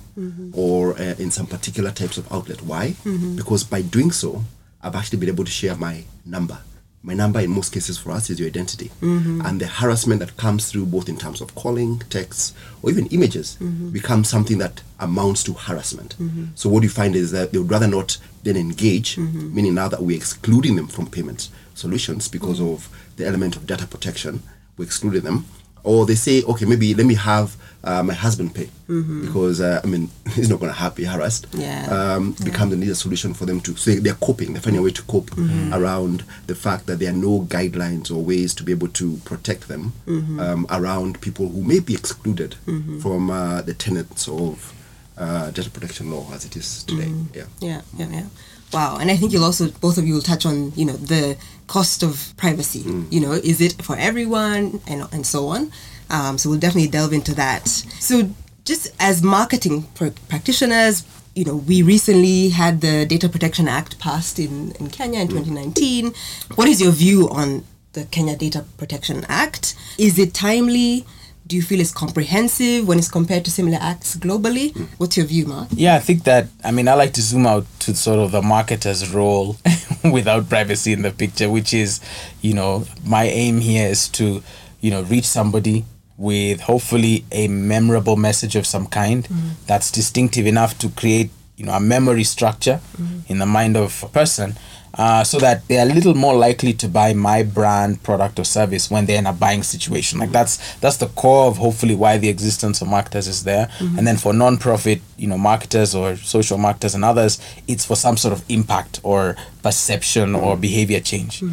or 0.54 0.94
uh, 0.94 1.16
in 1.18 1.32
some 1.32 1.48
particular 1.48 1.90
types 1.92 2.18
of 2.20 2.32
outlet. 2.32 2.62
Why? 2.62 2.96
Because 3.36 3.64
by 3.64 3.82
doing 3.82 4.12
so, 4.12 4.44
I've 4.82 4.96
actually 4.96 5.20
been 5.20 5.30
able 5.30 5.44
to 5.44 5.52
share 5.52 5.76
my 5.76 6.04
number. 6.26 6.60
My 7.02 7.14
number 7.14 7.40
in 7.40 7.50
most 7.52 7.72
cases 7.74 7.98
for 7.98 8.12
us 8.12 8.30
is 8.30 8.40
your 8.40 8.50
identity. 8.50 8.92
Mm-hmm. 9.02 9.42
And 9.46 9.62
the 9.62 9.68
harassment 9.68 10.20
that 10.20 10.36
comes 10.36 10.70
through 10.70 10.88
both 10.88 11.08
in 11.08 11.18
terms 11.18 11.40
of 11.40 11.56
calling, 11.56 12.00
texts, 12.10 12.54
or 12.82 12.90
even 12.90 13.08
images 13.08 13.58
mm-hmm. 13.60 13.90
becomes 13.92 14.30
something 14.30 14.58
that 14.58 14.82
amounts 15.00 15.44
to 15.46 15.54
harassment. 15.54 16.18
Mm-hmm. 16.20 16.46
So 16.56 16.70
what 16.70 16.84
you 16.84 16.90
find 16.90 17.16
is 17.16 17.32
that 17.32 17.52
they 17.52 17.58
would 17.58 17.72
rather 17.72 17.88
not 17.88 18.18
then 18.44 18.58
engage, 18.58 19.18
meaning 19.18 19.76
now 19.76 19.88
that 19.88 20.02
we're 20.02 20.18
excluding 20.18 20.76
them 20.76 20.88
from 20.88 21.08
payment 21.08 21.50
solutions 21.74 22.28
because 22.28 22.60
of 22.62 22.90
the 23.16 23.26
element 23.26 23.56
of 23.56 23.66
data 23.66 23.88
protection, 23.88 24.44
we're 24.78 24.86
excluding 24.86 25.22
them. 25.22 25.46
Or 25.84 26.06
they 26.06 26.16
say, 26.16 26.44
okay, 26.44 26.66
maybe 26.66 26.94
let 26.94 27.06
me 27.06 27.16
have 27.16 27.56
uh, 27.84 28.04
my 28.04 28.14
husband 28.14 28.54
pay 28.54 28.70
because 28.88 29.62
uh, 29.62 29.80
I 29.84 29.88
mean 29.88 30.10
he's 30.34 30.50
not 30.50 30.60
going 30.60 30.74
to 30.74 30.92
be 30.96 31.06
harassed. 31.06 31.48
Yeah. 31.54 31.86
Um, 31.90 32.36
become 32.44 32.70
the 32.70 32.76
needed 32.76 32.96
solution 32.96 33.34
for 33.34 33.46
them 33.46 33.62
to. 33.62 33.76
So 33.76 33.92
they're 33.92 34.14
coping. 34.16 34.54
They're 34.54 34.62
finding 34.62 34.82
a 34.82 34.84
way 34.84 34.92
to 34.92 35.02
cope 35.04 35.32
around 35.72 36.24
the 36.48 36.56
fact 36.56 36.86
that 36.88 37.00
there 37.00 37.10
are 37.12 37.16
no 37.16 37.42
guidelines 37.42 38.12
or 38.12 38.24
ways 38.24 38.54
to 38.56 38.64
be 38.64 38.72
able 38.72 38.90
to 38.90 39.18
protect 39.26 39.68
them 39.68 39.94
um, 40.08 40.66
around 40.70 41.22
people 41.22 41.48
who 41.50 41.64
may 41.64 41.80
be 41.80 41.94
excluded 41.94 42.56
from 43.02 43.30
uh, 43.30 43.62
the 43.62 43.74
tenets 43.74 44.28
of 44.28 44.74
uh, 45.18 45.52
data 45.52 45.70
protection 45.70 46.12
law 46.12 46.26
as 46.34 46.46
it 46.46 46.56
is 46.56 46.84
today. 46.84 47.12
Yeah. 47.34 47.44
Yeah, 47.60 47.82
yeah, 47.98 48.08
yeah. 48.10 48.26
Wow. 48.74 48.98
And 49.00 49.10
I 49.12 49.16
think 49.16 49.32
you'll 49.34 49.44
also, 49.44 49.70
both 49.70 49.98
of 49.98 50.06
you 50.08 50.14
will 50.14 50.22
touch 50.22 50.46
on, 50.46 50.72
you 50.76 50.86
know, 50.86 50.94
the 50.94 51.38
cost 51.68 52.04
of 52.04 52.34
privacy. 52.38 52.80
You 53.10 53.20
know, 53.22 53.32
is 53.34 53.62
it 53.62 53.82
for 53.82 53.96
everyone 53.98 54.80
and, 54.88 55.08
and 55.12 55.26
so 55.26 55.48
on? 55.48 55.72
Um, 56.10 56.38
so 56.38 56.50
we'll 56.50 56.60
definitely 56.60 56.90
delve 56.90 57.14
into 57.14 57.34
that. 57.36 57.68
So 57.68 58.30
just 58.66 58.92
as 59.00 59.24
marketing 59.24 59.84
pr- 59.96 60.08
practitioners, 60.28 61.04
you 61.36 61.46
know, 61.46 61.56
we 61.56 61.82
recently 61.82 62.50
had 62.50 62.82
the 62.82 63.06
Data 63.06 63.30
Protection 63.30 63.68
Act 63.68 64.00
passed 64.00 64.40
in, 64.40 64.72
in 64.80 64.90
Kenya 64.90 65.22
in 65.22 65.28
2019. 65.28 66.14
What 66.56 66.68
is 66.68 66.82
your 66.82 66.92
view 66.92 67.30
on 67.30 67.64
the 67.94 68.06
Kenya 68.06 68.36
Data 68.36 68.66
Protection 68.78 69.26
Act? 69.30 69.76
Is 69.98 70.20
it 70.20 70.34
timely? 70.34 71.06
Do 71.48 71.56
you 71.56 71.64
feel 71.64 71.80
it's 71.80 71.92
comprehensive 71.92 72.88
when 72.88 73.00
it's 73.00 73.10
compared 73.10 73.44
to 73.46 73.52
similar 73.52 73.80
acts 73.82 74.16
globally? 74.16 74.78
What's 75.00 75.18
your 75.18 75.26
view, 75.26 75.48
Mark? 75.48 75.70
Yeah, 75.72 75.96
I 75.96 76.00
think 76.00 76.24
that 76.26 76.48
I 76.64 76.70
mean 76.70 76.88
I 76.88 76.94
like 76.94 77.14
to 77.14 77.22
zoom 77.22 77.48
out 77.48 77.66
to 77.80 77.96
sort 77.96 78.20
of 78.20 78.32
the 78.32 78.42
marketer's 78.42 79.12
role 79.12 79.58
without 80.04 80.48
privacy 80.48 80.94
in 80.94 81.02
the 81.02 81.10
picture, 81.12 81.50
which 81.50 81.74
is, 81.74 82.02
you 82.42 82.54
know, 82.54 82.86
my 83.04 83.24
aim 83.24 83.62
here 83.62 83.88
is 83.88 84.08
to, 84.10 84.44
you 84.80 84.92
know, 84.92 85.02
reach 85.04 85.26
somebody 85.26 85.86
with 86.20 86.60
hopefully 86.60 87.24
a 87.32 87.48
memorable 87.48 88.18
message 88.18 88.58
of 88.58 88.68
some 88.68 88.86
kind 88.86 89.24
mm-hmm. 89.24 89.50
that's 89.66 89.90
distinctive 89.90 90.46
enough 90.46 90.78
to 90.78 90.90
create, 90.90 91.32
you 91.56 91.66
know, 91.66 91.72
a 91.72 91.80
memory 91.80 92.26
structure 92.26 92.82
mm-hmm. 92.98 93.20
in 93.32 93.40
the 93.40 93.46
mind 93.46 93.78
of 93.78 94.04
a 94.04 94.08
person. 94.10 94.54
Uh, 94.96 95.24
so 95.24 95.38
that 95.38 95.66
they're 95.68 95.86
a 95.86 95.94
little 95.94 96.16
more 96.16 96.36
likely 96.36 96.74
to 96.74 96.88
buy 96.88 97.14
my 97.14 97.44
brand 97.44 98.02
product 98.02 98.40
or 98.40 98.44
service 98.44 98.90
when 98.90 99.06
they're 99.06 99.20
in 99.20 99.28
a 99.28 99.32
buying 99.32 99.62
situation. 99.62 100.20
Like 100.20 100.32
that's 100.32 100.58
that's 100.78 100.98
the 100.98 101.08
core 101.10 101.46
of 101.46 101.58
hopefully 101.58 101.94
why 101.96 102.18
the 102.18 102.28
existence 102.28 102.82
of 102.82 102.88
marketers 102.88 103.28
is 103.28 103.44
there. 103.44 103.68
Mm-hmm. 103.78 104.00
And 104.00 104.08
then 104.08 104.18
for 104.18 104.34
non-profit 104.34 105.00
you 105.16 105.28
know 105.28 105.38
marketers 105.38 105.94
or 105.94 106.16
social 106.18 106.58
marketers 106.58 106.96
and 106.96 107.06
others 107.06 107.40
it's 107.68 107.86
for 107.86 107.96
some 107.96 108.18
sort 108.18 108.34
of 108.34 108.44
impact 108.50 109.00
or 109.04 109.36
perception 109.62 110.34
or 110.34 110.58
behavior 110.58 111.00
change. 111.00 111.44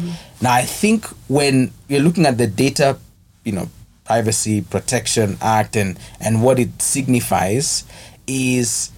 Now 0.41 0.53
i 0.53 0.63
think 0.63 1.05
when 1.27 1.71
you're 1.87 2.01
looking 2.01 2.25
at 2.25 2.37
the 2.39 2.47
data 2.47 2.97
you 3.43 3.51
know 3.51 3.69
privacy 4.07 4.61
protection 4.61 5.37
act 5.41 5.75
and 5.75 5.99
and 6.19 6.41
what 6.41 6.57
it 6.57 6.81
signifies 6.81 7.83
is 8.25 8.91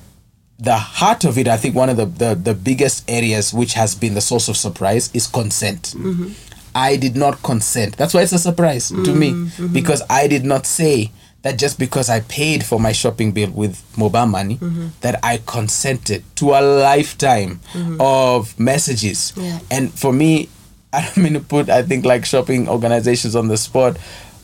the 0.60 0.76
heart 0.76 1.24
of 1.24 1.38
it, 1.38 1.48
I 1.48 1.56
think 1.56 1.74
one 1.74 1.90
of 1.90 1.96
the, 1.96 2.06
the, 2.06 2.36
the 2.36 2.54
biggest 2.54 3.10
areas 3.10 3.54
which 3.54 3.74
has 3.74 3.96
been 3.96 4.14
the 4.14 4.22
source 4.22 4.50
of 4.50 4.58
surprise 4.58 5.10
is 5.14 5.26
consent. 5.26 5.94
Mm-hmm. 5.96 6.34
I 6.76 6.98
did 6.98 7.16
not 7.16 7.42
consent. 7.44 7.96
That's 7.96 8.14
why 8.14 8.22
it's 8.24 8.34
a 8.34 8.40
surprise 8.40 8.90
to 8.90 9.16
me 9.16 9.32
mm-hmm. 9.32 9.68
because 9.68 10.04
I 10.10 10.28
did 10.28 10.44
not 10.44 10.66
say 10.66 11.12
that 11.42 11.58
just 11.58 11.80
because 11.80 12.10
I 12.10 12.20
paid 12.22 12.66
for 12.66 12.80
my 12.80 12.92
shopping 12.92 13.32
bill 13.32 13.52
with 13.52 13.82
mobile 13.98 14.26
money 14.26 14.58
mm-hmm. 14.58 14.88
that 15.02 15.20
I 15.24 15.42
consented 15.46 16.24
to 16.36 16.52
a 16.52 16.62
lifetime 16.62 17.62
of 18.00 18.60
messages. 18.60 19.34
Yeah. 19.36 19.60
And 19.72 19.94
for 19.94 20.12
me, 20.12 20.50
I 20.94 21.06
don't 21.06 21.18
mean 21.18 21.34
to 21.34 21.40
put 21.40 21.70
I 21.70 21.84
think 21.84 22.04
like 22.04 22.26
shopping 22.26 22.68
organizations 22.68 23.36
on 23.36 23.48
the 23.48 23.58
spot, 23.58 23.98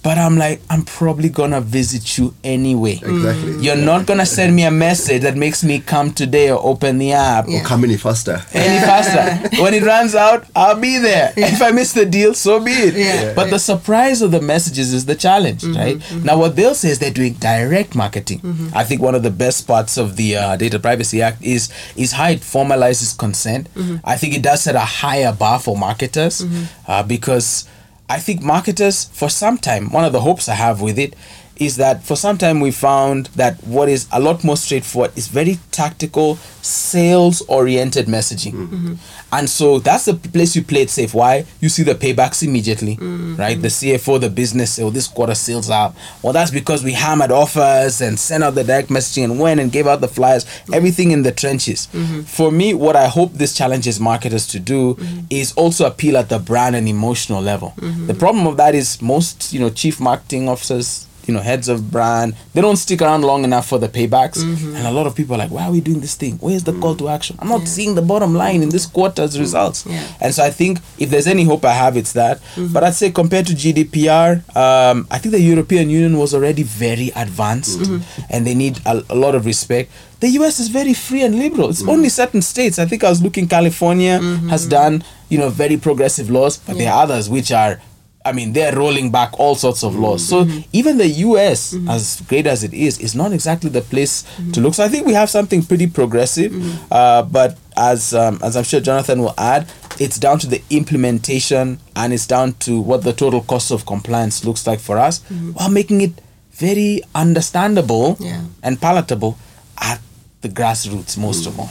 but 0.06 0.20
I'm 0.20 0.38
like 0.38 0.62
I'm 0.70 0.84
probably 0.84 1.30
gonna 1.30 1.62
visit 1.62 2.20
you 2.20 2.36
anyway. 2.44 2.92
Exactly. 2.92 3.54
Mm. 3.54 3.64
You're 3.64 3.76
not 3.76 4.06
gonna 4.06 4.26
send 4.28 4.56
me 4.56 4.64
a 4.64 4.70
message 4.70 5.24
that 5.24 5.36
makes 5.36 5.64
me 5.64 5.80
come 5.80 6.14
today 6.14 6.52
or 6.52 6.64
open 6.64 7.00
the 7.00 7.14
app 7.14 7.46
Yeah. 7.48 7.62
Or 7.62 7.66
come 7.66 7.84
any 7.84 7.98
faster. 7.98 8.40
any 8.54 8.80
faster. 8.86 9.26
When 9.64 9.74
it 9.74 9.82
runs 9.82 10.14
out, 10.14 10.46
I'll 10.56 10.80
be 10.80 11.00
there. 11.00 11.34
If 11.36 11.60
I 11.60 11.72
miss 11.72 11.94
the 11.94 12.06
deal, 12.06 12.36
so 12.36 12.64
be 12.64 12.72
it. 12.72 12.94
Yeah. 12.94 13.34
But 13.34 13.50
the 13.50 13.58
surprise 13.58 14.22
of 14.22 14.30
the 14.30 14.42
messages 14.42 14.94
is 14.94 15.06
the 15.06 15.16
challenge, 15.16 15.64
mm-hmm. 15.64 15.76
right? 15.76 15.98
Mm-hmm. 15.98 16.26
Now, 16.26 16.38
what 16.38 16.56
they'll 16.56 16.76
say 16.76 16.90
is 16.90 17.00
they're 17.00 17.10
doing 17.10 17.34
direct 17.34 17.96
marketing. 17.96 18.42
Mm-hmm. 18.42 18.78
I 18.78 18.84
think 18.84 19.02
one 19.02 19.16
of 19.16 19.24
the 19.24 19.32
best 19.32 19.66
parts 19.66 19.98
of 19.98 20.18
the 20.18 20.36
uh, 20.36 20.56
Data 20.56 20.78
Privacy 20.78 21.24
Act 21.24 21.42
is 21.42 21.74
is 21.96 22.12
how 22.12 22.30
it 22.30 22.42
formalizes 22.42 23.18
consent. 23.18 23.70
I 24.04 24.18
think 24.18 24.36
it 24.36 24.44
does 24.44 24.62
set 24.62 24.76
a 24.76 24.88
higher 25.02 25.34
bar 25.34 25.60
for 25.60 25.76
marketers 25.76 26.46
uh, 26.88 27.02
because 27.02 27.68
I 28.08 28.20
think 28.20 28.42
marketers, 28.42 29.06
for 29.06 29.30
some 29.30 29.58
time, 29.58 29.90
one 29.90 30.06
of 30.06 30.14
the 30.14 30.22
hopes 30.22 30.48
I 30.48 30.54
have 30.54 30.80
with 30.82 31.00
it 31.00 31.16
is 31.58 31.78
that 31.78 32.04
for 32.04 32.16
some 32.16 32.38
time 32.38 32.60
we 32.60 32.72
found 32.72 33.28
that 33.28 33.62
what 33.64 33.90
is 33.90 34.08
a 34.12 34.20
lot 34.20 34.44
more 34.44 34.58
straightforward 34.58 35.12
is 35.18 35.28
very 35.28 35.60
tactical, 35.72 36.36
sales 36.62 37.42
oriented 37.48 38.08
messaging. 38.08 38.54
Mm-hmm. 38.54 38.76
Mm-hmm. 38.76 38.94
And 39.32 39.50
so 39.50 39.80
that's 39.80 40.06
the 40.06 40.14
place 40.16 40.56
you 40.56 40.64
play 40.64 40.82
it 40.82 40.90
safe. 40.90 41.14
Why? 41.14 41.46
You 41.62 41.70
see 41.70 41.84
the 41.84 41.96
paybacks 41.96 42.44
immediately, 42.44 42.96
mm-hmm. 42.96 43.36
right? 43.36 43.62
The 43.62 43.68
CFO, 43.68 44.20
the 44.20 44.30
business, 44.30 44.74
say, 44.74 44.84
oh, 44.84 44.90
this 44.90 45.08
quarter 45.08 45.36
sales 45.36 45.70
up. 45.70 45.96
Well, 46.22 46.34
that's 46.34 46.52
because 46.52 46.84
we 46.84 46.94
hammered 46.94 47.32
offers 47.32 48.02
and 48.02 48.20
sent 48.20 48.44
out 48.44 48.56
the 48.56 48.64
direct 48.64 48.90
messaging 48.90 49.26
and 49.26 49.40
went 49.40 49.60
and 49.60 49.72
gave 49.72 49.88
out 49.88 50.02
the 50.02 50.08
flyers, 50.08 50.46
everything 50.74 51.12
in 51.12 51.24
the 51.24 51.32
trenches. 51.32 51.88
For 52.26 52.52
me, 52.52 52.74
what 52.74 52.96
I 52.96 53.08
hope 53.08 53.34
this 53.34 53.56
challenges 53.56 54.00
marketers 54.00 54.48
to 54.48 54.60
do 54.60 54.98
is 55.30 55.54
also 55.54 55.86
appeal 55.86 56.18
at 56.18 56.30
the 56.30 56.40
brand 56.40 56.76
and 56.76 56.88
emotional 56.88 57.42
level. 57.42 57.74
The 57.78 58.14
problem 58.14 58.48
of 58.48 58.58
that 58.58 58.76
is 58.76 59.02
most, 59.02 59.54
you 59.54 59.60
know, 59.60 59.70
chief 59.70 60.00
marketing 60.00 60.50
officers 60.50 61.08
you 61.28 61.34
know 61.34 61.42
heads 61.42 61.68
of 61.70 61.92
brand. 61.92 62.36
They 62.54 62.62
don't 62.62 62.78
stick 62.78 63.02
around 63.02 63.24
long 63.24 63.44
enough 63.44 63.68
for 63.68 63.80
the 63.80 63.88
paybacks. 63.90 64.38
Mm-hmm. 64.44 64.76
and 64.76 64.88
a 64.88 64.92
lot 64.92 65.08
of 65.08 65.16
people 65.16 65.36
are 65.36 65.40
like 65.40 65.52
why 65.52 65.66
are 65.68 65.72
we 65.72 65.82
doing 65.82 66.00
this 66.02 66.16
thing? 66.16 66.38
Where's 66.40 66.64
the 66.64 66.74
call 66.74 66.96
to 66.96 67.10
action? 67.10 67.36
I'm 67.40 67.50
not 67.50 67.68
seeing 67.68 67.96
the 67.96 68.02
bottom 68.02 68.34
line 68.36 68.62
in 68.62 68.70
this 68.70 68.86
quarter's 68.86 69.40
results. 69.40 69.84
Mm-hmm. 69.84 69.92
Yeah. 69.92 70.04
Mm-hmm. 70.04 70.24
and 70.24 70.34
so 70.36 70.44
i 70.44 70.50
think 70.52 70.80
if 70.98 71.10
there's 71.10 71.28
any 71.28 71.44
hope 71.44 71.64
i 71.66 71.72
have 71.74 71.98
it's 71.98 72.14
that. 72.14 72.40
But 72.74 72.84
i'd 72.84 72.94
say 72.96 73.12
compared 73.12 73.48
to 73.48 73.54
gdpr 73.54 74.30
um, 74.56 75.08
i 75.12 75.18
think 75.18 75.32
the 75.32 75.42
european 75.42 75.90
union 75.90 76.18
was 76.18 76.34
already 76.34 76.64
very 76.64 77.10
advanced 77.16 77.80
Mm-hmm. 77.80 78.26
and 78.30 78.46
they 78.48 78.54
need 78.56 78.80
a, 78.86 79.04
a 79.10 79.16
lot 79.16 79.34
of 79.36 79.46
respect. 79.46 79.92
The 80.20 80.28
us 80.30 80.60
is 80.60 80.70
very 80.70 80.94
free 80.94 81.24
and 81.24 81.36
liberal. 81.38 81.70
It's 81.70 81.86
only 81.88 82.10
certain 82.10 82.42
states. 82.42 82.80
I 82.80 82.86
think 82.86 83.04
i 83.04 83.10
was 83.10 83.22
looking 83.22 83.48
california 83.48 84.20
has 84.54 84.68
done 84.68 85.04
you 85.30 85.38
know 85.38 85.50
very 85.50 85.78
progressive 85.78 86.30
laws 86.30 86.58
but 86.68 86.78
there 86.78 86.92
are 86.92 87.04
others 87.04 87.30
which 87.30 87.52
are 87.52 87.80
I 88.26 88.32
mean, 88.32 88.54
they're 88.54 88.76
rolling 88.76 89.12
back 89.12 89.40
all 89.40 89.56
sorts 89.56 89.84
of 89.84 89.96
laws. 89.96 90.28
So 90.28 90.48
even 90.74 90.98
the 90.98 91.08
US, 91.08 91.76
as 91.88 92.22
great 92.28 92.48
as 92.48 92.64
it 92.64 92.74
is, 92.74 92.98
is 93.00 93.14
not 93.16 93.32
exactly 93.32 93.70
the 93.70 93.82
place 93.82 94.24
to 94.54 94.60
look. 94.62 94.74
So 94.74 94.84
I 94.84 94.88
think 94.90 95.06
we 95.06 95.14
have 95.14 95.30
something 95.30 95.62
pretty 95.64 95.88
progressive. 95.88 96.52
Uh, 96.92 97.22
but 97.24 97.58
as 97.78 98.14
um, 98.14 98.40
as 98.42 98.56
I'm 98.58 98.64
sure 98.64 98.80
Jonathan 98.82 99.20
will 99.22 99.36
add, 99.38 99.68
it's 100.00 100.18
down 100.20 100.40
to 100.40 100.48
the 100.48 100.62
implementation 100.70 101.80
and 101.96 102.14
it's 102.14 102.28
down 102.28 102.54
to 102.66 102.82
what 102.82 103.04
the 103.04 103.14
total 103.14 103.42
cost 103.42 103.72
of 103.72 103.86
compliance 103.86 104.44
looks 104.44 104.66
like 104.68 104.80
for 104.80 104.98
us, 104.98 105.22
while 105.54 105.70
making 105.70 106.02
it 106.02 106.14
very 106.52 107.02
understandable 107.14 108.18
Yeah. 108.20 108.42
and 108.64 108.80
palatable 108.82 109.38
at 109.78 110.00
the 110.42 110.50
grassroots 110.50 111.18
most 111.18 111.46
of 111.48 111.60
all. 111.60 111.70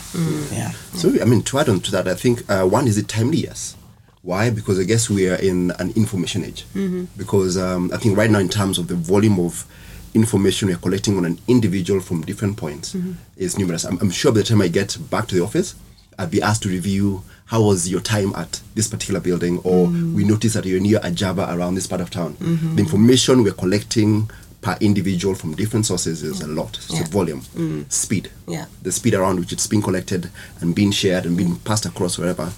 Yeah. 0.52 0.70
So, 0.94 1.10
I 1.20 1.24
mean, 1.24 1.42
to 1.42 1.58
add 1.58 1.68
on 1.68 1.80
to 1.80 1.90
that, 1.92 2.06
I 2.08 2.14
think 2.14 2.42
uh, 2.50 2.64
one 2.66 2.86
is 2.86 2.98
it 2.98 3.08
timely, 3.08 3.38
yes. 3.38 3.76
Why? 4.24 4.48
Because 4.48 4.80
I 4.80 4.84
guess 4.84 5.10
we 5.10 5.28
are 5.28 5.34
in 5.36 5.70
an 5.78 5.90
information 5.94 6.44
age. 6.44 6.64
Mm-hmm. 6.74 7.04
Because 7.16 7.58
um, 7.58 7.90
I 7.92 7.98
think 7.98 8.16
right 8.16 8.30
now, 8.30 8.38
in 8.38 8.48
terms 8.48 8.78
of 8.78 8.88
the 8.88 8.94
volume 8.94 9.38
of 9.38 9.66
information 10.14 10.68
we're 10.68 10.78
collecting 10.78 11.18
on 11.18 11.26
an 11.26 11.38
individual 11.46 12.00
from 12.00 12.22
different 12.22 12.56
points, 12.56 12.94
mm-hmm. 12.94 13.12
is 13.36 13.58
numerous. 13.58 13.84
I'm, 13.84 13.98
I'm 14.00 14.10
sure 14.10 14.32
by 14.32 14.38
the 14.38 14.44
time 14.44 14.62
I 14.62 14.68
get 14.68 14.96
back 15.10 15.26
to 15.28 15.34
the 15.34 15.42
office, 15.42 15.74
I'll 16.18 16.26
be 16.26 16.40
asked 16.40 16.62
to 16.62 16.70
review 16.70 17.22
how 17.46 17.62
was 17.62 17.86
your 17.90 18.00
time 18.00 18.32
at 18.34 18.62
this 18.74 18.88
particular 18.88 19.20
building, 19.20 19.58
or 19.58 19.88
mm. 19.88 20.14
we 20.14 20.24
noticed 20.24 20.54
that 20.54 20.64
you're 20.64 20.80
near 20.80 21.00
a 21.02 21.10
Java 21.10 21.46
around 21.50 21.74
this 21.74 21.86
part 21.86 22.00
of 22.00 22.08
town. 22.08 22.34
Mm-hmm. 22.34 22.76
The 22.76 22.82
information 22.82 23.42
we're 23.42 23.52
collecting 23.52 24.30
per 24.64 24.76
individual 24.80 25.34
from 25.34 25.54
different 25.54 25.84
sources 25.84 26.22
is 26.22 26.40
a 26.40 26.46
lot. 26.46 26.78
So 26.80 26.94
Yeah. 26.96 27.04
volume, 27.18 27.42
speed, 27.90 28.30
Yeah. 28.48 28.64
the 28.82 28.90
speed 28.92 29.14
around 29.14 29.38
which 29.40 29.52
it's 29.52 29.66
being 29.66 29.82
collected 29.82 30.30
and 30.60 30.74
being 30.74 30.90
shared 30.92 31.26
and 31.26 31.36
being 31.36 31.56
passed 31.68 31.84
across 31.86 32.16
wherever 32.18 32.48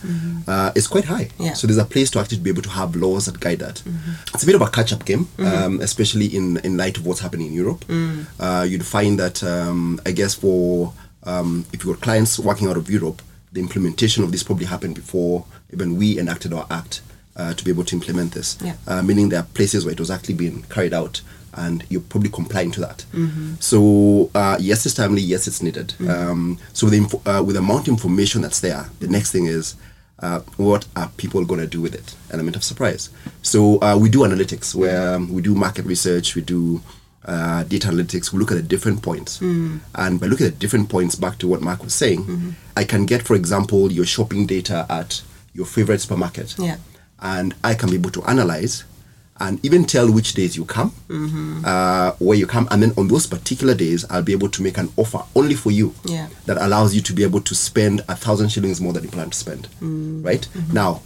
uh, 0.46 0.70
is 0.76 0.86
quite 0.86 1.06
high. 1.06 1.28
Yeah. 1.38 1.54
So 1.54 1.66
there's 1.66 1.78
a 1.78 1.84
place 1.94 2.08
to 2.12 2.20
actually 2.20 2.38
be 2.38 2.50
able 2.50 2.62
to 2.62 2.70
have 2.80 2.94
laws 2.94 3.24
that 3.26 3.40
guide 3.40 3.58
that. 3.58 3.82
It's 4.32 4.44
a 4.44 4.46
bit 4.46 4.54
of 4.54 4.62
a 4.62 4.70
catch-up 4.70 5.04
game, 5.04 5.26
um, 5.38 5.80
especially 5.88 6.26
in 6.38 6.46
in 6.66 6.76
light 6.76 6.96
of 6.98 7.04
what's 7.06 7.20
happening 7.26 7.48
in 7.48 7.54
Europe. 7.62 7.84
Uh, 8.38 8.64
you'd 8.70 8.86
find 8.96 9.18
that 9.18 9.42
um, 9.42 10.00
I 10.06 10.12
guess 10.12 10.34
for 10.34 10.92
um, 11.32 11.64
if 11.72 11.84
you've 11.84 11.92
got 11.96 12.02
clients 12.08 12.38
working 12.38 12.68
out 12.70 12.76
of 12.76 12.88
Europe, 12.88 13.20
the 13.52 13.60
implementation 13.60 14.22
of 14.24 14.30
this 14.32 14.42
probably 14.44 14.66
happened 14.66 14.94
before 14.94 15.44
even 15.74 15.96
we 16.00 16.18
enacted 16.18 16.52
our 16.52 16.66
act 16.70 17.00
uh, 17.40 17.52
to 17.54 17.64
be 17.64 17.70
able 17.74 17.84
to 17.84 17.94
implement 17.96 18.30
this. 18.32 18.56
Yeah. 18.62 18.74
Uh, 18.86 19.02
meaning 19.02 19.28
there 19.30 19.40
are 19.40 19.48
places 19.58 19.84
where 19.84 19.92
it 19.96 20.00
was 20.00 20.10
actually 20.10 20.36
being 20.44 20.62
carried 20.74 20.94
out 20.94 21.20
and 21.56 21.84
you're 21.88 22.00
probably 22.02 22.30
complying 22.30 22.70
to 22.72 22.80
that. 22.80 23.04
So 23.60 24.30
uh, 24.34 24.56
yes, 24.60 24.86
it's 24.86 24.94
timely. 24.94 25.22
Yes, 25.22 25.46
it's 25.46 25.62
needed. 25.62 25.94
Um, 26.08 26.58
so 26.72 26.86
with 26.86 26.92
the, 26.92 26.98
info- 26.98 27.22
uh, 27.26 27.42
with 27.42 27.54
the 27.56 27.60
amount 27.60 27.88
of 27.88 27.92
information 27.94 28.42
that's 28.42 28.60
there, 28.60 28.86
the 29.00 29.08
next 29.08 29.32
thing 29.32 29.46
is 29.46 29.74
uh, 30.20 30.40
what 30.56 30.86
are 30.96 31.08
people 31.16 31.44
going 31.44 31.60
to 31.60 31.66
do 31.66 31.80
with 31.80 31.94
it? 31.94 32.14
Element 32.30 32.56
of 32.56 32.64
surprise. 32.64 33.10
So 33.42 33.80
uh, 33.82 33.96
we 34.00 34.08
do 34.08 34.20
analytics 34.20 34.74
where 34.74 35.14
um, 35.14 35.32
we 35.32 35.42
do 35.42 35.54
market 35.54 35.84
research, 35.86 36.34
we 36.34 36.42
do 36.42 36.80
uh, 37.24 37.64
data 37.64 37.88
analytics. 37.88 38.32
We 38.32 38.38
look 38.38 38.50
at 38.52 38.56
the 38.56 38.62
different 38.62 39.02
points, 39.02 39.40
and 39.40 39.80
by 40.20 40.26
looking 40.26 40.46
at 40.46 40.58
different 40.58 40.88
points, 40.88 41.16
back 41.16 41.38
to 41.38 41.48
what 41.48 41.60
Mark 41.60 41.82
was 41.82 41.94
saying, 41.94 42.54
I 42.76 42.84
can 42.84 43.04
get, 43.04 43.22
for 43.22 43.34
example, 43.34 43.90
your 43.90 44.04
shopping 44.06 44.46
data 44.46 44.86
at 44.88 45.22
your 45.52 45.66
favorite 45.66 46.00
supermarket 46.02 46.54
Yeah. 46.58 46.76
and 47.20 47.54
I 47.64 47.74
can 47.74 47.88
be 47.90 47.96
able 47.96 48.10
to 48.10 48.22
analyze 48.24 48.84
and 49.40 49.62
even 49.64 49.84
tell 49.84 50.10
which 50.10 50.32
days 50.34 50.56
you 50.56 50.64
come, 50.64 50.92
uh, 51.64 52.12
where 52.18 52.36
you 52.38 52.46
come, 52.46 52.66
and 52.70 52.82
then 52.82 52.92
on 52.96 53.08
those 53.08 53.26
particular 53.26 53.74
days, 53.74 54.04
I'll 54.10 54.22
be 54.22 54.32
able 54.32 54.48
to 54.50 54.62
make 54.62 54.78
an 54.78 54.90
offer 54.96 55.20
only 55.34 55.54
for 55.54 55.70
you 55.70 55.94
Yeah. 56.04 56.28
that 56.46 56.56
allows 56.58 56.94
you 56.94 57.00
to 57.02 57.12
be 57.12 57.22
able 57.22 57.40
to 57.42 57.54
spend 57.54 58.00
a 58.08 58.16
thousand 58.16 58.48
shillings 58.50 58.80
more 58.80 58.92
than 58.92 59.04
you 59.04 59.10
plan 59.10 59.30
to 59.30 59.36
spend. 59.36 59.68
Right 60.24 60.46
now, 60.72 61.02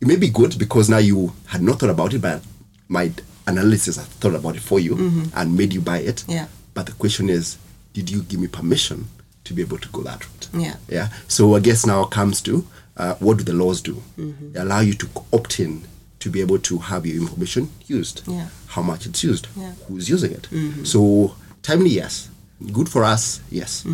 it 0.00 0.06
may 0.08 0.16
be 0.16 0.28
good 0.30 0.58
because 0.58 0.88
now 0.88 0.98
you 0.98 1.32
had 1.46 1.62
not 1.62 1.80
thought 1.80 1.90
about 1.90 2.14
it, 2.14 2.20
but 2.22 2.42
my 2.88 3.10
analysis 3.46 3.96
had 3.96 4.06
thought 4.06 4.34
about 4.34 4.56
it 4.56 4.62
for 4.62 4.78
you 4.80 4.94
and 5.34 5.56
made 5.56 5.72
you 5.72 5.80
buy 5.80 5.98
it. 5.98 6.24
Yeah. 6.28 6.46
But 6.74 6.86
the 6.86 6.92
question 6.92 7.28
is, 7.28 7.58
did 7.92 8.08
you 8.10 8.22
give 8.22 8.38
me 8.40 8.46
permission 8.46 9.08
to 9.44 9.52
be 9.54 9.62
able 9.62 9.78
to 9.78 9.88
go 9.88 10.02
that 10.02 10.24
route? 10.24 10.48
Yeah. 10.54 10.76
Yeah. 10.88 11.08
So 11.26 11.56
I 11.56 11.60
guess 11.60 11.84
now 11.84 12.04
comes 12.04 12.40
to 12.42 12.64
uh, 12.96 13.14
what 13.16 13.38
do 13.38 13.44
the 13.44 13.52
laws 13.54 13.80
do? 13.80 14.02
Mm-hmm. 14.18 14.52
They 14.52 14.60
allow 14.60 14.80
you 14.80 14.94
to 14.94 15.08
opt 15.32 15.58
in 15.58 15.82
to 16.20 16.30
be 16.30 16.40
able 16.40 16.58
to 16.58 16.78
have 16.78 17.06
your 17.06 17.16
information 17.22 17.70
used. 17.86 18.22
Yeah. 18.26 18.48
How 18.66 18.82
much 18.82 19.06
it's 19.06 19.22
used. 19.24 19.46
Yeah. 19.56 19.72
Who's 19.88 20.08
using 20.08 20.32
it. 20.32 20.46
Mhm. 20.50 20.86
So 20.86 21.34
timely, 21.62 21.90
yes. 21.90 22.28
Good 22.72 22.88
for 22.88 23.04
us, 23.04 23.40
yes. 23.50 23.84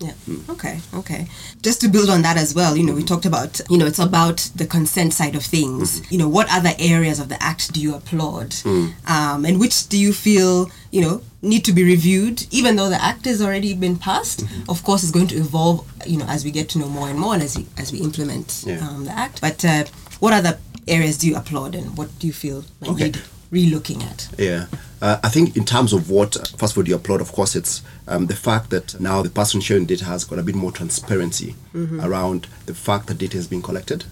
Yeah. 0.00 0.12
Okay. 0.48 0.78
Okay. 0.94 1.26
Just 1.60 1.80
to 1.80 1.88
build 1.88 2.08
on 2.08 2.22
that 2.22 2.36
as 2.36 2.54
well, 2.54 2.76
you 2.76 2.84
know, 2.84 2.92
we 2.94 3.02
talked 3.02 3.26
about, 3.26 3.60
you 3.68 3.76
know, 3.76 3.86
it's 3.86 3.98
about 3.98 4.36
the 4.54 4.64
consent 4.64 5.12
side 5.12 5.34
of 5.34 5.44
things. 5.44 6.00
You 6.08 6.18
know, 6.18 6.28
what 6.28 6.46
other 6.52 6.70
areas 6.78 7.18
of 7.18 7.28
the 7.28 7.42
act 7.42 7.72
do 7.72 7.80
you 7.80 7.96
applaud, 7.96 8.54
um, 8.64 9.44
and 9.44 9.58
which 9.58 9.88
do 9.88 9.98
you 9.98 10.12
feel, 10.12 10.70
you 10.92 11.00
know, 11.00 11.22
need 11.42 11.64
to 11.64 11.72
be 11.72 11.82
reviewed, 11.82 12.46
even 12.52 12.76
though 12.76 12.88
the 12.88 13.02
act 13.02 13.24
has 13.24 13.42
already 13.42 13.74
been 13.74 13.96
passed. 13.96 14.44
Of 14.68 14.84
course, 14.84 15.02
it's 15.02 15.10
going 15.10 15.26
to 15.28 15.36
evolve, 15.36 15.84
you 16.06 16.18
know, 16.18 16.26
as 16.26 16.44
we 16.44 16.52
get 16.52 16.68
to 16.70 16.78
know 16.78 16.88
more 16.88 17.08
and 17.10 17.18
more, 17.18 17.34
and 17.34 17.42
as 17.42 17.56
we 17.58 17.66
as 17.76 17.90
we 17.90 17.98
implement 17.98 18.62
Yeah. 18.64 18.78
um, 18.88 19.04
the 19.04 19.10
act. 19.18 19.40
But 19.40 19.64
uh, 19.64 19.84
what 20.20 20.32
other 20.32 20.58
areas 20.88 21.18
do 21.18 21.26
you 21.28 21.36
applaud, 21.36 21.74
and 21.74 21.96
what 21.96 22.08
do 22.18 22.26
you 22.26 22.32
feel 22.32 22.64
might 22.80 22.90
Okay. 22.90 23.12
re-looking 23.50 24.02
at? 24.02 24.28
Yeah. 24.38 24.66
Uh, 25.00 25.16
I 25.22 25.28
think 25.28 25.56
in 25.56 25.64
terms 25.64 25.92
of 25.92 26.10
what, 26.10 26.34
first 26.56 26.72
of 26.72 26.78
all, 26.78 26.88
you 26.88 26.96
applaud, 26.96 27.20
of 27.20 27.30
course, 27.30 27.54
it's 27.54 27.82
um, 28.08 28.26
the 28.26 28.34
fact 28.34 28.70
that 28.70 28.98
now 29.00 29.22
the 29.22 29.30
person 29.30 29.60
sharing 29.60 29.86
data 29.86 30.04
has 30.06 30.24
got 30.24 30.40
a 30.40 30.42
bit 30.42 30.56
more 30.56 30.72
transparency 30.72 31.54
around 32.00 32.48
the 32.66 32.74
fact 32.74 33.06
that 33.06 33.18
data 33.18 33.36
is 33.38 33.46
being 33.46 33.62
collected. 33.62 34.04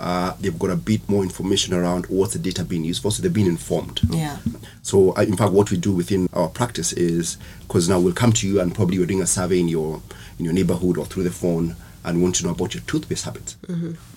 Uh, 0.00 0.34
they've 0.40 0.58
got 0.58 0.70
a 0.70 0.76
bit 0.76 1.08
more 1.08 1.22
information 1.22 1.72
around 1.74 2.06
what's 2.06 2.32
the 2.32 2.38
data 2.40 2.64
being 2.64 2.84
used 2.84 3.02
for, 3.02 3.12
so 3.12 3.22
they've 3.22 3.32
been 3.32 3.46
informed. 3.46 4.00
Yeah. 4.10 4.38
So, 4.82 5.16
uh, 5.16 5.22
in 5.22 5.36
fact, 5.36 5.52
what 5.52 5.70
we 5.70 5.76
do 5.76 5.92
within 5.92 6.28
our 6.32 6.48
practice 6.48 6.92
is 6.92 7.36
because 7.60 7.88
now 7.88 8.00
we'll 8.00 8.12
come 8.14 8.32
to 8.32 8.48
you 8.48 8.60
and 8.60 8.74
probably 8.74 8.98
we're 8.98 9.06
doing 9.06 9.22
a 9.22 9.26
survey 9.26 9.60
in 9.60 9.68
your 9.68 10.02
in 10.38 10.44
your 10.44 10.52
neighborhood 10.54 10.98
or 10.98 11.06
through 11.06 11.22
the 11.22 11.30
phone 11.30 11.76
and 12.04 12.20
want 12.22 12.34
to 12.36 12.44
know 12.44 12.50
about 12.50 12.74
your 12.74 12.82
toothpaste 12.86 13.24
habits. 13.24 13.56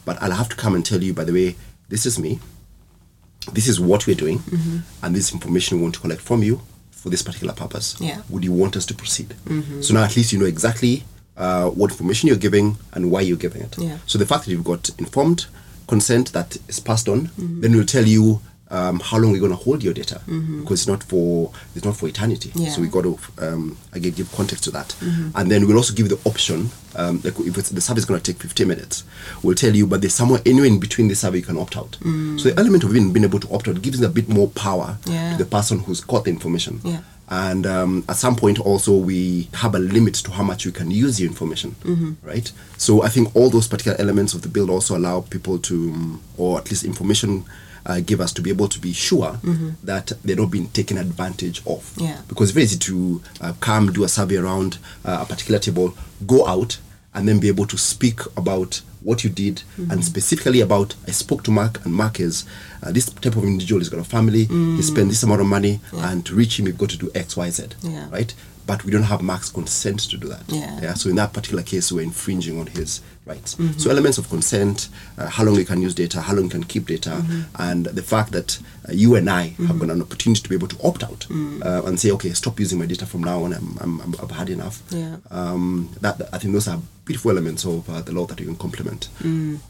But 0.05 0.21
I'll 0.21 0.31
have 0.31 0.49
to 0.49 0.55
come 0.55 0.75
and 0.75 0.85
tell 0.85 1.01
you, 1.03 1.13
by 1.13 1.23
the 1.23 1.33
way, 1.33 1.55
this 1.89 2.05
is 2.05 2.19
me. 2.19 2.39
This 3.53 3.67
is 3.67 3.79
what 3.79 4.05
we're 4.05 4.15
doing, 4.15 4.39
mm-hmm. 4.39 4.77
and 5.03 5.15
this 5.15 5.33
information 5.33 5.77
we 5.77 5.83
want 5.83 5.95
to 5.95 6.01
collect 6.01 6.21
from 6.21 6.43
you 6.43 6.61
for 6.91 7.09
this 7.09 7.21
particular 7.21 7.53
purpose. 7.53 7.99
Yeah. 7.99 8.21
Would 8.29 8.43
you 8.43 8.51
want 8.51 8.75
us 8.75 8.85
to 8.87 8.93
proceed? 8.93 9.29
Mm-hmm. 9.45 9.81
So 9.81 9.93
now 9.93 10.03
at 10.03 10.15
least 10.15 10.31
you 10.33 10.39
know 10.39 10.45
exactly 10.45 11.03
uh, 11.37 11.69
what 11.69 11.91
information 11.91 12.27
you're 12.27 12.37
giving 12.37 12.77
and 12.93 13.09
why 13.09 13.21
you're 13.21 13.37
giving 13.37 13.61
it. 13.61 13.77
Yeah. 13.77 13.97
So 14.05 14.17
the 14.17 14.25
fact 14.25 14.45
that 14.45 14.51
you've 14.51 14.65
got 14.65 14.89
informed 14.99 15.47
consent 15.87 16.33
that 16.33 16.57
is 16.67 16.79
passed 16.79 17.07
on, 17.09 17.27
mm-hmm. 17.27 17.61
then 17.61 17.71
we'll 17.75 17.85
tell 17.85 18.05
you 18.05 18.41
um, 18.71 18.99
how 18.99 19.17
long 19.17 19.31
we're 19.31 19.39
going 19.39 19.51
to 19.51 19.57
hold 19.57 19.83
your 19.83 19.93
data 19.93 20.21
because 20.27 20.81
it's 20.81 20.87
not 20.87 21.01
for 21.03 21.51
it's 21.75 21.83
not 21.85 21.97
for 21.97 22.07
eternity. 22.07 22.51
Yeah. 22.55 22.69
So 22.69 22.81
we 22.81 22.87
got 22.87 23.03
to 23.03 23.17
um, 23.39 23.77
again 23.93 24.11
give 24.13 24.31
context 24.31 24.63
to 24.65 24.71
that, 24.71 24.95
and 25.01 25.49
then 25.51 25.67
we'll 25.67 25.77
also 25.77 25.93
give 25.93 26.07
you 26.09 26.15
the 26.15 26.29
option. 26.29 26.69
Um, 26.95 27.21
like 27.23 27.39
if 27.39 27.57
it's, 27.57 27.69
the 27.69 27.81
survey 27.81 27.99
is 27.99 28.05
going 28.05 28.19
to 28.19 28.31
take 28.33 28.41
15 28.41 28.67
minutes, 28.67 29.03
we'll 29.43 29.55
tell 29.55 29.75
you, 29.75 29.85
but 29.87 30.01
there's 30.01 30.13
somewhere 30.15 30.41
anywhere 30.45 30.67
in 30.67 30.79
between 30.79 31.07
the 31.07 31.15
survey 31.15 31.37
you 31.37 31.43
can 31.43 31.57
opt 31.57 31.77
out. 31.77 31.97
So 32.01 32.49
the 32.49 32.53
element 32.57 32.83
of 32.83 32.89
even 32.95 33.13
being 33.13 33.23
able 33.25 33.39
to 33.39 33.53
opt 33.53 33.67
out 33.67 33.81
gives 33.81 34.01
a 34.01 34.09
bit 34.09 34.27
more 34.27 34.49
power 34.49 34.97
Yeah. 35.05 35.33
to 35.33 35.43
the 35.43 35.49
person 35.49 35.79
who's 35.79 36.01
got 36.01 36.23
the 36.25 36.31
information. 36.31 36.81
Yeah. 36.83 37.01
And 37.31 37.67
um, 37.67 38.03
at 38.09 38.15
some 38.15 38.35
point, 38.35 38.59
also, 38.59 38.97
we 38.97 39.49
have 39.53 39.75
a 39.75 39.79
limit 39.79 40.15
to 40.15 40.31
how 40.31 40.41
much 40.43 40.65
we 40.65 40.71
can 40.71 40.89
use 40.89 41.19
your 41.21 41.29
information, 41.29 41.75
right? 42.23 42.51
So 42.77 43.03
I 43.03 43.09
think 43.09 43.35
all 43.35 43.51
those 43.51 43.67
particular 43.67 43.95
elements 44.01 44.33
of 44.33 44.41
the 44.41 44.49
bill 44.49 44.71
also 44.71 44.97
allow 44.97 45.21
people 45.21 45.59
to, 45.59 46.19
or 46.37 46.57
at 46.57 46.71
least 46.71 46.83
information 46.83 47.45
uh, 47.89 47.99
give 48.09 48.21
us 48.21 48.31
to 48.33 48.41
be 48.41 48.49
able 48.51 48.67
to 48.69 48.79
be 48.79 48.93
sure 48.93 49.31
that 49.83 50.11
they're 50.23 50.35
not 50.43 50.51
being 50.51 50.69
taken 50.69 50.97
advantage 50.97 51.61
of. 51.65 51.81
Yeah. 51.97 52.21
Because 52.29 52.49
it's 52.49 52.53
very 52.53 52.63
easy 52.65 52.77
to 52.79 53.21
uh, 53.41 53.53
come 53.59 53.91
do 53.91 54.03
a 54.03 54.07
survey 54.07 54.37
around 54.37 54.77
uh, 55.03 55.19
a 55.21 55.25
particular 55.25 55.59
table, 55.59 55.93
go 56.27 56.45
out, 56.47 56.77
and 57.13 57.27
then 57.27 57.39
be 57.39 57.47
able 57.47 57.65
to 57.67 57.77
speak 57.77 58.19
about 58.37 58.81
what 59.01 59.23
you 59.23 59.29
did 59.29 59.63
and 59.89 60.03
specifically 60.03 60.59
about 60.61 60.93
I 61.07 61.11
spoke 61.11 61.43
to 61.45 61.51
Mark 61.51 61.83
and 61.85 61.93
Mark 61.93 62.19
is 62.19 62.45
uh, 62.83 62.91
this 62.91 63.05
type 63.09 63.37
of 63.37 63.43
individual 63.45 63.79
has 63.79 63.87
got 63.89 63.99
a 63.99 64.03
family 64.03 64.43
he 64.43 64.81
spent 64.81 65.07
this 65.09 65.23
amount 65.23 65.39
of 65.39 65.47
money 65.47 65.79
and 65.93 66.25
to 66.25 66.35
reach 66.35 66.59
him 66.59 66.67
you've 66.67 66.77
got 66.77 66.89
to 66.89 66.97
do 66.97 67.09
X 67.15 67.37
Y 67.37 67.49
Z 67.49 67.63
Yeah. 67.81 68.09
right 68.11 68.33
but 68.67 68.83
we 68.83 68.91
don't 68.91 69.03
have 69.13 69.21
Mark's 69.23 69.49
consent 69.49 70.01
to 70.11 70.17
do 70.17 70.27
that. 70.27 70.43
Yeah. 70.47 70.79
Yeah. 70.81 70.93
So 70.93 71.09
in 71.09 71.15
that 71.15 71.31
particular 71.33 71.63
case, 71.63 71.91
we're 71.91 72.03
infringing 72.03 72.59
on 72.59 72.67
his 72.67 73.01
rights. 73.29 73.51
So 73.81 73.89
elements 73.89 74.17
of 74.17 74.25
consent, 74.29 74.89
uh, 75.17 75.27
how 75.35 75.43
long 75.45 75.55
you 75.55 75.65
can 75.65 75.81
use 75.87 75.93
data, 76.03 76.17
how 76.21 76.33
long 76.35 76.45
you 76.45 76.49
can 76.57 76.63
keep 76.73 76.85
data, 76.95 77.15
and 77.67 77.85
the 77.85 78.01
fact 78.13 78.31
that 78.37 78.59
you 78.91 79.15
and 79.15 79.29
I 79.29 79.49
have 79.67 79.79
got 79.79 79.89
an 79.89 80.01
opportunity 80.01 80.41
to 80.41 80.49
be 80.49 80.55
able 80.55 80.67
to 80.67 80.77
opt 80.83 81.03
out 81.03 81.27
uh, 81.31 81.81
and 81.85 81.99
say, 81.99 82.11
okay, 82.11 82.31
stop 82.33 82.59
using 82.59 82.79
my 82.79 82.85
data 82.85 83.05
from 83.05 83.23
now 83.23 83.43
on. 83.43 83.53
I'm, 83.53 83.77
I'm, 83.81 84.01
I'm 84.01 84.15
I've 84.21 84.31
had 84.31 84.49
enough. 84.49 84.81
Yeah. 84.89 85.17
Um, 85.31 85.89
that 86.01 86.21
I 86.33 86.37
think 86.37 86.53
those 86.53 86.67
are 86.67 86.79
beautiful 87.05 87.31
elements 87.31 87.65
of 87.65 87.89
uh, 87.89 88.01
the 88.01 88.11
law 88.11 88.25
that 88.27 88.39
you 88.39 88.45
can 88.45 88.55
complement. 88.55 89.09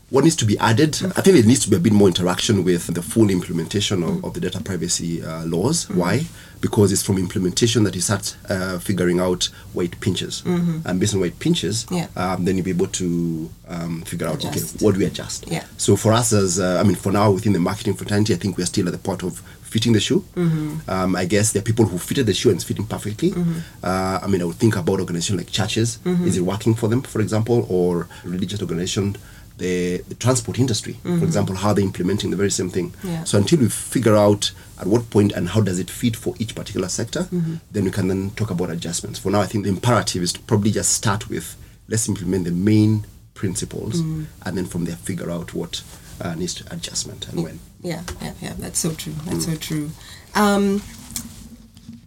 What 0.09 0.23
needs 0.25 0.35
to 0.37 0.45
be 0.45 0.57
added? 0.59 0.95
I 1.15 1.21
think 1.21 1.35
there 1.37 1.43
needs 1.45 1.63
to 1.63 1.69
be 1.69 1.77
a 1.77 1.79
bit 1.79 1.93
more 1.93 2.07
interaction 2.07 2.63
with 2.65 2.87
the 2.93 3.01
full 3.01 3.29
implementation 3.29 4.03
of, 4.03 4.23
of 4.25 4.33
the 4.33 4.41
data 4.41 4.61
privacy 4.61 5.23
uh, 5.23 5.45
laws. 5.45 5.87
Why? 5.89 6.25
Because 6.61 6.91
it's 6.91 7.01
from 7.03 7.17
implementation 7.17 7.83
that 7.85 7.95
you 7.95 8.01
start 8.01 8.35
uh, 8.49 8.79
figuring 8.79 9.21
out 9.21 9.45
where 9.71 9.85
it 9.85 9.97
pinches, 10.01 10.43
and 10.45 10.99
based 10.99 11.13
on 11.13 11.21
where 11.21 11.29
it 11.29 11.39
pinches, 11.39 11.85
Yeah. 11.89 12.07
um, 12.17 12.43
then 12.43 12.57
you'll 12.57 12.65
be 12.65 12.71
able 12.71 12.87
to 12.87 13.49
um, 13.69 14.01
figure 14.01 14.27
out 14.27 14.43
Adjust. 14.43 14.75
okay, 14.75 14.83
what 14.85 14.93
do 14.95 14.99
we 14.99 15.05
adjust? 15.05 15.47
Yeah. 15.47 15.63
So 15.77 15.95
for 15.95 16.11
us 16.11 16.33
as 16.33 16.59
uh, 16.59 16.79
I 16.81 16.83
mean, 16.85 16.97
for 16.97 17.13
now 17.13 17.31
within 17.31 17.53
the 17.53 17.59
marketing 17.59 17.93
fraternity, 17.93 18.33
I 18.33 18.37
think 18.37 18.57
we're 18.57 18.65
still 18.65 18.87
at 18.87 18.91
the 18.91 18.97
point 19.09 19.23
of 19.23 19.39
fitting 19.73 19.93
the 19.93 19.99
shoe. 19.99 20.23
Um, 20.87 21.15
I 21.15 21.25
guess 21.25 21.51
there 21.51 21.61
are 21.61 21.69
people 21.71 21.85
who 21.85 21.97
fitted 21.97 22.25
the 22.25 22.33
shoe 22.33 22.49
and 22.49 22.57
it's 22.57 22.63
fitting 22.71 22.85
perfectly. 22.95 23.31
Uh, 23.83 24.19
I 24.23 24.27
mean, 24.27 24.41
I 24.41 24.45
would 24.45 24.55
think 24.63 24.75
about 24.75 24.99
organizations 24.99 25.37
like 25.41 25.51
churches. 25.51 25.99
Is 26.27 26.37
it 26.37 26.41
working 26.53 26.73
for 26.75 26.87
them, 26.89 27.01
for 27.13 27.21
example, 27.21 27.65
or 27.69 28.07
religious 28.23 28.61
organization? 28.61 29.15
The, 29.57 29.97
the 30.07 30.15
transport 30.15 30.57
industry, 30.57 30.93
for 31.03 31.25
example, 31.29 31.53
how 31.63 31.73
they're 31.73 31.83
implementing 31.83 32.29
the 32.29 32.37
very 32.37 32.49
same 32.59 32.69
thing. 32.69 32.93
Yeah. 33.03 33.25
So 33.25 33.37
until 33.37 33.59
we 33.59 33.67
figure 33.69 34.15
out 34.15 34.51
at 34.81 34.87
what 34.87 35.09
point 35.09 35.33
and 35.33 35.49
how 35.49 35.59
does 35.61 35.79
it 35.79 35.89
fit 35.89 36.15
for 36.15 36.33
each 36.39 36.55
particular 36.55 36.87
sector, 36.87 37.27
then 37.73 37.83
we 37.83 37.91
can 37.91 38.07
then 38.07 38.31
talk 38.39 38.49
about 38.51 38.69
adjustments. 38.69 39.19
For 39.19 39.29
now, 39.31 39.41
I 39.41 39.47
think 39.47 39.65
the 39.65 39.69
imperative 39.69 40.23
is 40.23 40.31
to 40.33 40.39
probably 40.51 40.71
just 40.71 40.91
start 40.93 41.29
with 41.29 41.55
let's 41.89 42.07
implement 42.07 42.45
the 42.45 42.51
main 42.51 43.05
principles 43.33 43.99
and 44.45 44.57
then 44.57 44.65
from 44.65 44.85
there 44.85 44.95
figure 44.95 45.29
out 45.29 45.53
what 45.53 45.83
uh, 46.21 46.35
needs 46.35 46.53
to 46.55 46.63
adjustment 46.73 47.27
and 47.29 47.43
when. 47.43 47.59
Yeah, 47.81 48.03
yeah, 48.21 48.33
yeah. 48.41 48.53
That's 48.57 48.79
so 48.79 48.93
true. 48.93 49.13
That's 49.25 49.45
so 49.45 49.55
true. 49.55 49.91
Um, 50.35 50.81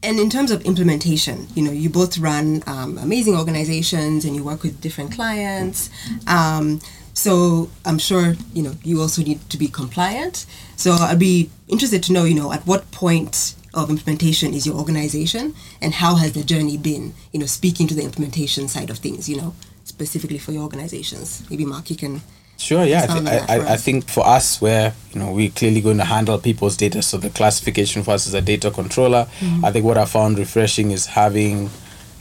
and 0.02 0.18
in 0.18 0.28
terms 0.28 0.50
of 0.50 0.62
implementation, 0.62 1.46
you 1.54 1.62
know, 1.62 1.70
you 1.70 1.88
both 1.88 2.18
run 2.18 2.62
um, 2.66 2.98
amazing 2.98 3.36
organizations 3.36 4.24
and 4.24 4.34
you 4.34 4.42
work 4.42 4.62
with 4.62 4.80
different 4.80 5.12
clients. 5.12 5.90
Um, 6.26 6.80
so 7.14 7.70
I'm 7.84 7.98
sure 7.98 8.34
you 8.52 8.62
know 8.62 8.74
you 8.82 9.00
also 9.00 9.22
need 9.22 9.48
to 9.50 9.58
be 9.58 9.68
compliant. 9.68 10.46
So 10.76 10.92
I'd 10.92 11.18
be 11.18 11.50
interested 11.68 12.02
to 12.04 12.12
know, 12.12 12.24
you 12.24 12.34
know, 12.34 12.52
at 12.52 12.66
what 12.66 12.90
point 12.90 13.54
of 13.74 13.88
implementation 13.90 14.52
is 14.52 14.66
your 14.66 14.76
organization, 14.76 15.54
and 15.80 15.94
how 15.94 16.16
has 16.16 16.32
the 16.32 16.42
journey 16.42 16.76
been? 16.76 17.14
You 17.32 17.40
know, 17.40 17.46
speaking 17.46 17.86
to 17.88 17.94
the 17.94 18.02
implementation 18.02 18.68
side 18.68 18.90
of 18.90 18.98
things, 18.98 19.28
you 19.28 19.36
know, 19.36 19.54
specifically 19.84 20.38
for 20.38 20.52
your 20.52 20.62
organizations. 20.62 21.48
Maybe 21.48 21.64
Mark, 21.64 21.90
you 21.90 21.96
can. 21.96 22.22
Sure, 22.62 22.84
yeah. 22.84 23.02
I, 23.02 23.06
Sound 23.06 23.18
thi- 23.28 23.34
like 23.34 23.46
that 23.46 23.50
I, 23.50 23.54
I, 23.70 23.72
I 23.74 23.76
think 23.76 24.08
for 24.16 24.24
us, 24.38 24.60
where 24.60 24.94
you 25.12 25.18
know 25.20 25.32
we're 25.32 25.50
clearly 25.50 25.80
going 25.80 25.98
to 25.98 26.04
handle 26.16 26.38
people's 26.38 26.76
data, 26.76 27.02
so 27.02 27.16
the 27.18 27.30
classification 27.30 28.02
for 28.04 28.12
us 28.12 28.26
is 28.26 28.34
a 28.34 28.40
data 28.52 28.70
controller. 28.70 29.26
Mm-hmm. 29.40 29.64
I 29.64 29.72
think 29.72 29.84
what 29.84 29.98
I 29.98 30.04
found 30.04 30.38
refreshing 30.38 30.90
is 30.92 31.06
having 31.06 31.70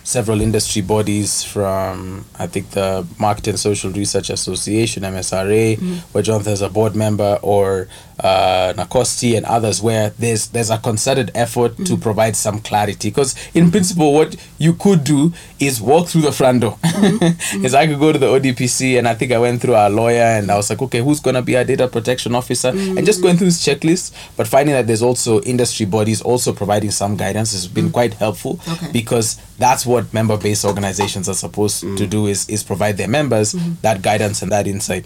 several 0.03 0.41
industry 0.41 0.81
bodies 0.81 1.43
from 1.43 2.25
I 2.39 2.47
think 2.47 2.71
the 2.71 3.05
Market 3.19 3.47
and 3.49 3.59
Social 3.59 3.91
Research 3.91 4.29
Association 4.31 5.03
(MSRA), 5.03 5.77
Mm-hmm. 5.77 5.93
where 6.11 6.23
Jonathan 6.23 6.53
is 6.53 6.61
a 6.63 6.69
board 6.69 6.95
member, 6.95 7.37
or 7.43 7.87
uh, 8.21 8.73
NACOSTI 8.77 9.35
and 9.37 9.45
others, 9.45 9.81
where 9.81 10.11
there's 10.19 10.47
there's 10.47 10.69
a 10.69 10.77
concerted 10.77 11.31
effort 11.35 11.75
to 11.77 11.83
Mm-hmm. 11.83 12.01
provide 12.01 12.35
some 12.35 12.59
clarity. 12.59 13.09
Because 13.09 13.35
in 13.53 13.71
principle, 13.71 14.13
what 14.13 14.35
you 14.59 14.73
could 14.73 15.03
do 15.03 15.33
is 15.59 15.81
walk 15.81 16.07
through 16.07 16.21
the 16.21 16.31
front 16.31 16.61
door. 16.61 16.77
Mm-hmm. 16.83 17.65
is 17.65 17.73
I 17.73 17.87
could 17.87 17.99
go 17.99 18.11
to 18.11 18.19
the 18.19 18.27
ODPC 18.27 18.97
and 18.97 19.07
I 19.07 19.15
think 19.15 19.31
I 19.31 19.39
went 19.39 19.61
through 19.61 19.73
our 19.75 19.89
lawyer 19.89 20.21
and 20.21 20.51
I 20.51 20.55
was 20.55 20.69
like, 20.69 20.81
okay, 20.83 20.99
who's 21.01 21.19
gonna 21.19 21.41
be 21.41 21.57
our 21.57 21.63
data 21.63 21.87
protection 21.87 22.35
officer? 22.35 22.69
And 22.69 23.05
just 23.05 23.21
going 23.21 23.37
through 23.37 23.47
this 23.47 23.65
checklist, 23.65 24.13
but 24.37 24.47
finding 24.47 24.73
that 24.75 24.87
there's 24.87 25.01
also 25.01 25.41
industry 25.41 25.85
bodies 25.85 26.21
also 26.21 26.53
providing 26.53 26.91
some 26.91 27.17
guidance 27.17 27.51
has 27.53 27.67
been 27.67 27.91
quite 27.91 28.13
helpful 28.15 28.59
Okay. 28.67 28.89
because 28.93 29.37
that's 29.57 29.85
what 29.85 30.13
member-based 30.13 30.65
organizations 30.65 31.27
are 31.29 31.33
supposed 31.35 31.81
to 31.81 32.07
do 32.07 32.27
is 32.27 32.47
is 32.49 32.63
provide 32.63 32.97
their 32.97 33.07
members 33.07 33.53
that 33.81 34.01
guidance 34.01 34.41
and 34.41 34.51
that 34.51 34.67
insight. 34.67 35.05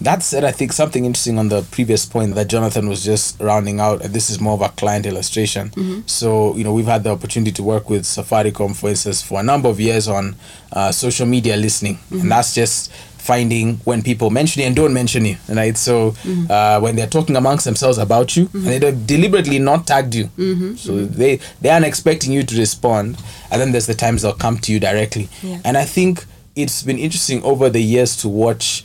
That 0.00 0.22
said, 0.22 0.44
I 0.44 0.52
think 0.52 0.72
something 0.72 1.04
interesting 1.04 1.38
on 1.38 1.48
the 1.48 1.62
previous 1.70 2.04
point 2.04 2.34
that 2.34 2.48
Jonathan 2.48 2.88
was 2.88 3.02
just 3.02 3.40
rounding 3.40 3.80
out, 3.80 4.02
and 4.02 4.12
this 4.12 4.28
is 4.28 4.40
more 4.40 4.52
of 4.54 4.60
a 4.60 4.68
client 4.68 5.06
illustration. 5.06 5.70
Mm-hmm. 5.70 6.00
So, 6.06 6.54
you 6.54 6.64
know, 6.64 6.74
we've 6.74 6.86
had 6.86 7.02
the 7.02 7.10
opportunity 7.10 7.52
to 7.52 7.62
work 7.62 7.88
with 7.88 8.02
Safaricom, 8.04 8.76
for 8.76 8.90
instance, 8.90 9.22
for 9.22 9.40
a 9.40 9.42
number 9.42 9.68
of 9.68 9.80
years 9.80 10.06
on 10.06 10.36
uh, 10.72 10.92
social 10.92 11.26
media 11.26 11.56
listening, 11.56 11.98
and 12.10 12.20
mm-hmm. 12.20 12.28
that's 12.28 12.54
just 12.54 12.92
finding 12.92 13.78
when 13.78 14.02
people 14.02 14.30
mention 14.30 14.60
you 14.60 14.66
and 14.68 14.76
don't 14.76 14.92
mention 14.94 15.24
you, 15.24 15.36
right? 15.48 15.76
So 15.76 16.12
mm-hmm. 16.12 16.48
uh, 16.48 16.78
when 16.80 16.94
they're 16.94 17.08
talking 17.08 17.34
amongst 17.34 17.64
themselves 17.64 17.98
about 17.98 18.36
you, 18.36 18.48
and 18.52 18.66
they 18.66 18.78
have 18.78 19.06
deliberately 19.06 19.58
not 19.58 19.86
tagged 19.86 20.14
you, 20.14 20.28
so 20.76 21.04
they 21.06 21.40
they 21.60 21.70
aren't 21.70 21.86
expecting 21.86 22.32
you 22.32 22.42
to 22.42 22.58
respond, 22.58 23.16
and 23.50 23.60
then 23.60 23.72
there's 23.72 23.86
the 23.86 23.94
times 23.94 24.22
they'll 24.22 24.34
come 24.34 24.58
to 24.58 24.72
you 24.72 24.78
directly, 24.78 25.28
Yeah. 25.42 25.58
and 25.64 25.76
I 25.76 25.84
think 25.86 26.24
it's 26.54 26.82
been 26.82 26.98
interesting 26.98 27.42
over 27.42 27.68
the 27.68 27.82
years 27.82 28.16
to 28.18 28.28
watch 28.28 28.84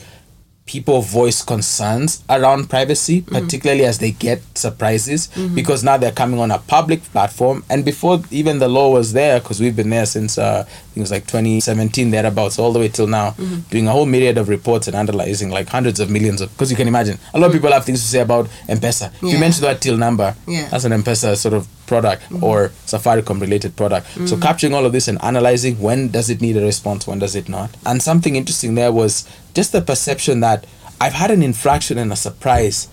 people 0.72 1.02
voice 1.02 1.44
concerns 1.44 2.24
around 2.30 2.70
privacy, 2.70 3.22
mm-hmm. 3.22 3.36
particularly 3.36 3.84
as 3.84 4.00
they 4.00 4.12
get 4.12 4.40
surprises, 4.58 5.28
mm-hmm. 5.28 5.54
because 5.54 5.84
now 5.84 5.98
they're 5.98 6.14
coming 6.14 6.40
on 6.40 6.50
a 6.50 6.60
public 6.60 7.04
platform. 7.12 7.62
And 7.70 7.84
before 7.84 8.22
even 8.32 8.60
the 8.60 8.70
law 8.70 8.90
was 8.90 9.12
there, 9.12 9.42
because 9.42 9.60
we've 9.60 9.76
been 9.76 9.90
there 9.90 10.06
since 10.06 10.38
uh, 10.38 10.64
I 10.66 10.72
think 10.94 10.98
it 10.98 11.02
was 11.02 11.12
like 11.12 11.28
2017 11.28 12.12
thereabouts, 12.12 12.58
all 12.58 12.72
the 12.72 12.80
way 12.80 12.88
till 12.88 13.08
now, 13.08 13.32
mm-hmm. 13.32 13.60
doing 13.70 13.88
a 13.90 13.92
whole 13.92 14.06
myriad 14.06 14.38
of 14.38 14.48
reports 14.48 14.88
and 14.88 14.96
analyzing 14.96 15.50
like 15.50 15.68
hundreds 15.68 16.00
of 16.00 16.10
millions 16.10 16.40
of. 16.40 16.50
Because 16.52 16.72
you 16.72 16.78
can 16.78 16.88
imagine, 16.88 17.18
a 17.34 17.40
lot 17.40 17.48
of 17.48 17.52
mm. 17.52 17.56
people 17.56 17.72
have 17.74 17.84
things 17.84 18.02
to 18.02 18.08
say 18.08 18.22
about 18.22 18.48
M-Pesa. 18.70 19.08
If 19.14 19.24
Yeah. 19.24 19.34
you 19.34 19.40
mention 19.40 19.64
that 19.64 19.82
till 19.82 19.98
number, 19.98 20.36
Yeah. 20.48 20.70
that's 20.70 20.86
an 20.86 20.94
M-Pesa 20.94 21.36
sort 21.36 21.54
of 21.54 21.68
product 21.92 22.24
mm-hmm. 22.24 22.44
or 22.48 22.70
Safaricom 22.92 23.42
related 23.42 23.76
product. 23.76 24.08
So 24.08 24.22
mm-hmm. 24.22 24.42
capturing 24.42 24.74
all 24.74 24.86
of 24.86 24.94
this 24.94 25.10
and 25.10 25.18
analyzing 25.22 25.76
when 25.88 26.08
does 26.18 26.30
it 26.30 26.40
need 26.40 26.56
a 26.56 26.62
response, 26.62 27.06
when 27.06 27.20
does 27.20 27.36
it 27.36 27.50
not. 27.50 27.70
And 27.86 28.02
something 28.02 28.38
interesting 28.38 28.76
there 28.76 28.94
was 28.94 29.28
just 29.54 29.74
the 29.74 29.82
perception 29.82 30.40
that 30.40 30.66
I've 31.02 31.18
had 31.24 31.32
an 31.32 31.44
infraction 31.44 31.98
and 31.98 32.14
a 32.14 32.16
surprise. 32.16 32.88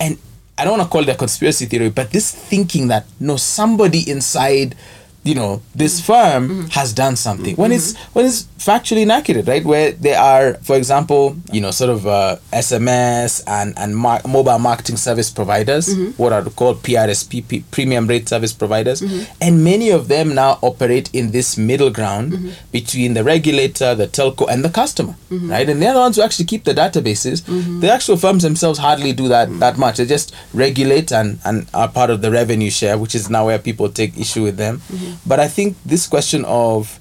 And 0.00 0.18
I 0.58 0.64
don't 0.64 0.78
want 0.78 0.88
to 0.88 0.92
call 0.92 1.02
it 1.02 1.08
a 1.08 1.14
conspiracy 1.14 1.66
theory, 1.66 1.90
but 1.90 2.10
this 2.10 2.34
thinking 2.34 2.88
that 2.88 3.06
no, 3.20 3.36
somebody 3.36 4.02
inside, 4.10 4.74
you 5.22 5.34
know, 5.34 5.60
this 5.74 6.00
firm 6.00 6.48
mm-hmm. 6.48 6.66
has 6.68 6.94
done 6.94 7.14
something. 7.14 7.54
When 7.56 7.72
it's 7.72 7.92
mm-hmm. 7.92 8.12
when 8.14 8.26
it's 8.26 8.44
factually 8.58 9.02
inaccurate, 9.02 9.46
right? 9.46 9.64
Where 9.64 9.92
there 9.92 10.18
are, 10.18 10.54
for 10.62 10.76
example, 10.76 11.36
you 11.52 11.60
know, 11.60 11.70
sort 11.70 11.90
of 11.90 12.06
uh, 12.06 12.36
SMS 12.52 13.42
and 13.46 13.74
and 13.76 13.94
mar- 13.96 14.22
mobile 14.26 14.58
marketing 14.58 14.96
service 14.96 15.30
providers, 15.30 15.88
mm-hmm. 15.88 16.10
what 16.22 16.32
are 16.32 16.42
called 16.44 16.82
PRSP, 16.82 17.46
P- 17.46 17.64
premium 17.70 18.06
rate 18.06 18.28
service 18.28 18.52
providers, 18.54 19.02
and 19.40 19.62
many 19.62 19.90
of 19.90 20.08
them 20.08 20.34
now 20.34 20.58
operate 20.62 21.10
in 21.12 21.32
this 21.32 21.58
middle 21.58 21.90
ground 21.90 22.56
between 22.72 23.12
the 23.14 23.22
regulator, 23.22 23.94
the 23.94 24.06
telco, 24.06 24.48
and 24.50 24.64
the 24.64 24.70
customer, 24.70 25.16
right? 25.30 25.68
And 25.68 25.82
they're 25.82 25.92
the 25.92 26.00
ones 26.00 26.16
who 26.16 26.22
actually 26.22 26.46
keep 26.46 26.64
the 26.64 26.74
databases. 26.74 27.44
The 27.80 27.90
actual 27.92 28.16
firms 28.16 28.42
themselves 28.42 28.78
hardly 28.78 29.12
do 29.12 29.28
that 29.28 29.58
that 29.60 29.76
much. 29.76 29.98
They 29.98 30.06
just 30.06 30.34
regulate 30.54 31.12
and 31.12 31.38
and 31.44 31.68
are 31.74 31.88
part 31.88 32.08
of 32.08 32.22
the 32.22 32.30
revenue 32.30 32.70
share, 32.70 32.96
which 32.96 33.14
is 33.14 33.28
now 33.28 33.46
where 33.46 33.58
people 33.58 33.90
take 33.90 34.16
issue 34.18 34.42
with 34.42 34.56
them. 34.56 34.80
But 35.26 35.40
I 35.40 35.48
think 35.48 35.76
this 35.84 36.06
question 36.06 36.44
of 36.44 36.98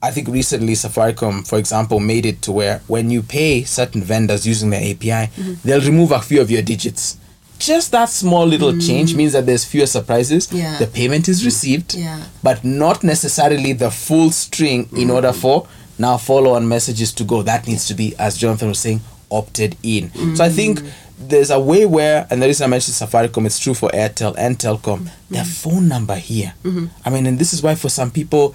I 0.00 0.12
think 0.12 0.28
recently 0.28 0.74
Safaricom, 0.74 1.46
for 1.46 1.58
example, 1.58 1.98
made 1.98 2.24
it 2.24 2.40
to 2.42 2.52
where 2.52 2.78
when 2.86 3.10
you 3.10 3.22
pay 3.22 3.64
certain 3.64 4.02
vendors 4.02 4.46
using 4.46 4.70
their 4.70 4.80
API, 4.80 5.30
mm-hmm. 5.34 5.54
they'll 5.64 5.80
remove 5.80 6.12
a 6.12 6.20
few 6.20 6.40
of 6.40 6.50
your 6.50 6.62
digits. 6.62 7.18
Just 7.58 7.90
that 7.90 8.08
small 8.08 8.46
little 8.46 8.70
mm. 8.70 8.86
change 8.86 9.16
means 9.16 9.32
that 9.32 9.44
there's 9.44 9.64
fewer 9.64 9.86
surprises. 9.86 10.52
Yeah. 10.52 10.78
The 10.78 10.86
payment 10.86 11.28
is 11.28 11.44
received, 11.44 11.94
Yeah. 11.94 12.22
but 12.40 12.62
not 12.62 13.02
necessarily 13.02 13.72
the 13.72 13.90
full 13.90 14.30
string 14.30 14.88
in 14.92 15.08
mm. 15.08 15.14
order 15.14 15.32
for 15.32 15.66
now 15.98 16.16
follow 16.16 16.52
on 16.54 16.68
messages 16.68 17.12
to 17.14 17.24
go. 17.24 17.42
That 17.42 17.66
needs 17.66 17.84
to 17.86 17.94
be, 17.94 18.14
as 18.16 18.38
Jonathan 18.38 18.68
was 18.68 18.78
saying, 18.78 19.00
opted 19.30 19.76
in. 19.82 20.36
So 20.36 20.44
I 20.44 20.48
think 20.48 20.80
mm. 20.80 20.90
There's 21.20 21.50
a 21.50 21.58
way 21.58 21.84
where, 21.84 22.26
and 22.30 22.40
the 22.40 22.46
reason 22.46 22.64
I 22.64 22.68
mentioned 22.68 22.94
Safaricom, 22.94 23.44
it's 23.46 23.58
true 23.58 23.74
for 23.74 23.90
Airtel 23.90 24.34
and 24.38 24.58
Telkom, 24.58 25.10
their 25.30 25.42
mm-hmm. 25.42 25.70
phone 25.70 25.88
number 25.88 26.14
here. 26.14 26.54
Mm-hmm. 26.62 26.86
I 27.04 27.10
mean, 27.10 27.26
and 27.26 27.38
this 27.38 27.52
is 27.52 27.62
why 27.62 27.74
for 27.74 27.88
some 27.88 28.10
people, 28.10 28.54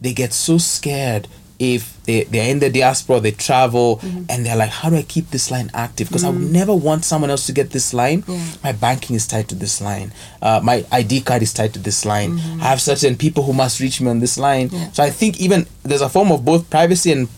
they 0.00 0.12
get 0.12 0.32
so 0.32 0.58
scared 0.58 1.28
if 1.58 2.02
they, 2.04 2.24
they're 2.24 2.50
in 2.50 2.58
the 2.58 2.68
diaspora, 2.68 3.20
they 3.20 3.30
travel, 3.30 3.98
mm-hmm. 3.98 4.24
and 4.28 4.44
they're 4.44 4.56
like, 4.56 4.70
how 4.70 4.90
do 4.90 4.96
I 4.96 5.02
keep 5.02 5.30
this 5.30 5.50
line 5.50 5.70
active? 5.72 6.08
Because 6.08 6.24
I 6.24 6.30
would 6.30 6.40
never 6.40 6.74
want 6.74 7.04
someone 7.04 7.30
else 7.30 7.46
to 7.46 7.52
get 7.52 7.70
this 7.70 7.94
line. 7.94 8.24
Yeah. 8.26 8.44
My 8.62 8.72
banking 8.72 9.16
is 9.16 9.26
tied 9.26 9.48
to 9.48 9.54
this 9.54 9.80
line. 9.80 10.12
Uh, 10.42 10.60
my 10.62 10.84
ID 10.90 11.22
card 11.22 11.42
is 11.42 11.52
tied 11.52 11.72
to 11.74 11.78
this 11.78 12.04
line. 12.04 12.38
I 12.60 12.68
have 12.68 12.80
certain 12.80 13.16
people 13.16 13.44
who 13.44 13.52
must 13.52 13.80
reach 13.80 14.00
me 14.00 14.10
on 14.10 14.20
this 14.20 14.36
line. 14.36 14.68
Yeah. 14.72 14.90
So 14.92 15.02
I 15.02 15.10
think 15.10 15.40
even 15.40 15.66
there's 15.82 16.02
a 16.02 16.08
form 16.08 16.32
of 16.32 16.44
both 16.44 16.68
privacy 16.70 17.12
and 17.12 17.28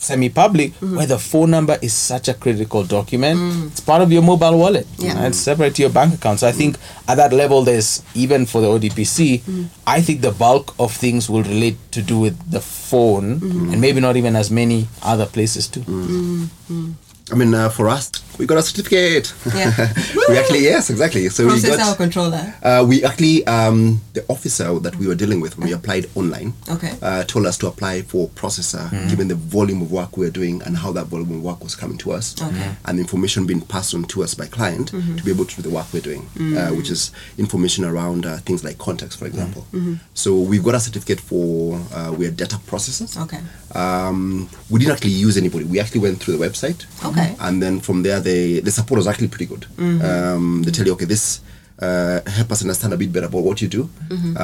semi-public 0.00 0.72
mm-hmm. 0.72 0.96
where 0.96 1.06
the 1.06 1.18
phone 1.18 1.50
number 1.50 1.78
is 1.82 1.92
such 1.92 2.26
a 2.28 2.34
critical 2.34 2.82
document 2.84 3.38
mm. 3.38 3.66
it's 3.68 3.80
part 3.80 4.00
of 4.00 4.10
your 4.10 4.22
mobile 4.22 4.58
wallet 4.58 4.86
Yeah. 4.98 5.12
and 5.16 5.26
it's 5.26 5.38
separate 5.38 5.74
to 5.76 5.82
your 5.82 5.90
bank 5.92 6.14
account. 6.14 6.40
So 6.40 6.48
i 6.48 6.52
think 6.52 6.76
at 7.06 7.16
that 7.16 7.32
level 7.34 7.62
there's 7.62 8.02
even 8.14 8.46
for 8.46 8.60
the 8.62 8.68
odpc 8.68 9.40
mm. 9.42 9.66
i 9.86 10.00
think 10.00 10.22
the 10.22 10.32
bulk 10.32 10.74
of 10.78 10.90
things 10.92 11.28
will 11.28 11.42
relate 11.44 11.76
to 11.92 12.00
do 12.02 12.18
with 12.18 12.36
the 12.50 12.60
phone 12.60 13.40
mm-hmm. 13.40 13.72
and 13.72 13.80
maybe 13.80 14.00
not 14.00 14.16
even 14.16 14.34
as 14.36 14.50
many 14.50 14.88
other 15.02 15.26
places 15.26 15.68
too. 15.68 15.80
Mm-hmm. 15.80 16.92
I 17.32 17.34
mean, 17.36 17.54
uh, 17.54 17.68
for 17.68 17.88
us, 17.88 18.10
we 18.40 18.46
got 18.46 18.56
a 18.58 18.62
certificate. 18.62 19.34
Yeah. 19.54 19.92
we 20.28 20.38
actually, 20.38 20.60
yes, 20.60 20.88
exactly. 20.88 21.28
So 21.28 21.46
we 21.46 21.60
got. 21.60 21.92
or 21.92 21.96
controller? 21.96 22.54
Uh, 22.62 22.84
we 22.88 23.04
actually, 23.04 23.46
um, 23.46 24.00
the 24.14 24.24
officer 24.28 24.78
that 24.80 24.96
we 24.96 25.06
were 25.06 25.14
dealing 25.14 25.40
with 25.42 25.58
when 25.58 25.68
we 25.68 25.74
applied 25.74 26.06
online, 26.14 26.54
Okay. 26.68 26.94
uh, 27.02 27.22
told 27.24 27.44
us 27.46 27.58
to 27.58 27.66
apply 27.66 28.00
for 28.02 28.28
processor, 28.30 28.90
given 29.10 29.28
the 29.28 29.34
volume 29.34 29.82
of 29.82 29.92
work 29.92 30.16
we 30.16 30.24
were 30.24 30.30
doing 30.32 30.62
and 30.62 30.78
how 30.78 30.90
that 30.92 31.06
volume 31.06 31.32
of 31.32 31.42
work 31.42 31.62
was 31.62 31.74
coming 31.76 31.98
to 31.98 32.12
us, 32.12 32.34
Okay. 32.40 32.70
and 32.86 32.98
the 32.98 33.02
information 33.02 33.46
being 33.46 33.60
passed 33.60 33.94
on 33.94 34.04
to 34.04 34.22
us 34.24 34.34
by 34.34 34.46
client 34.46 34.88
to 34.88 35.22
be 35.22 35.30
able 35.30 35.44
to 35.44 35.56
do 35.56 35.62
the 35.62 35.70
work 35.70 35.86
we're 35.92 36.00
doing, 36.00 36.22
uh, 36.56 36.70
which 36.70 36.90
is 36.90 37.12
information 37.36 37.84
around 37.84 38.24
uh, 38.24 38.38
things 38.38 38.64
like 38.64 38.78
context, 38.78 39.18
for 39.18 39.26
example. 39.26 39.66
So 40.14 40.38
we've 40.40 40.64
got 40.64 40.74
a 40.74 40.80
certificate 40.80 41.20
for 41.20 41.78
uh, 41.94 42.12
we 42.16 42.26
are 42.26 42.30
data 42.30 42.56
processors. 42.66 43.20
Okay. 43.24 43.40
Um, 43.74 44.48
we 44.70 44.78
didn't 44.80 44.92
actually 44.94 45.10
use 45.10 45.36
anybody. 45.36 45.64
We 45.64 45.78
actually 45.78 46.00
went 46.00 46.20
through 46.20 46.36
the 46.38 46.44
website. 46.48 46.86
Okay. 47.04 47.36
And 47.40 47.62
then 47.62 47.80
from 47.80 48.02
there, 48.02 48.20
they, 48.30 48.60
the 48.66 48.70
support 48.78 48.96
was 49.02 49.06
actually 49.10 49.28
pretty 49.34 49.46
good. 49.52 49.64
Um, 50.08 50.62
they 50.64 50.72
tell 50.76 50.86
you, 50.86 50.92
okay, 50.96 51.06
this 51.14 51.40
uh, 51.86 52.20
help 52.38 52.48
us 52.52 52.60
understand 52.66 52.92
a 52.92 52.96
bit 53.02 53.10
better 53.12 53.26
about 53.32 53.42
what 53.48 53.58
you 53.62 53.68
do. 53.78 53.82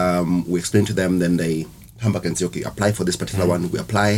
Um, 0.01 0.29
we 0.51 0.59
explain 0.59 0.85
to 0.87 0.95
them, 1.01 1.19
then 1.23 1.37
they 1.37 1.67
come 2.03 2.13
back 2.13 2.25
and 2.27 2.37
say, 2.39 2.45
okay, 2.47 2.63
apply 2.73 2.93
for 2.93 3.05
this 3.05 3.17
particular 3.17 3.47
one. 3.55 3.71
We 3.73 3.79
apply. 3.79 4.11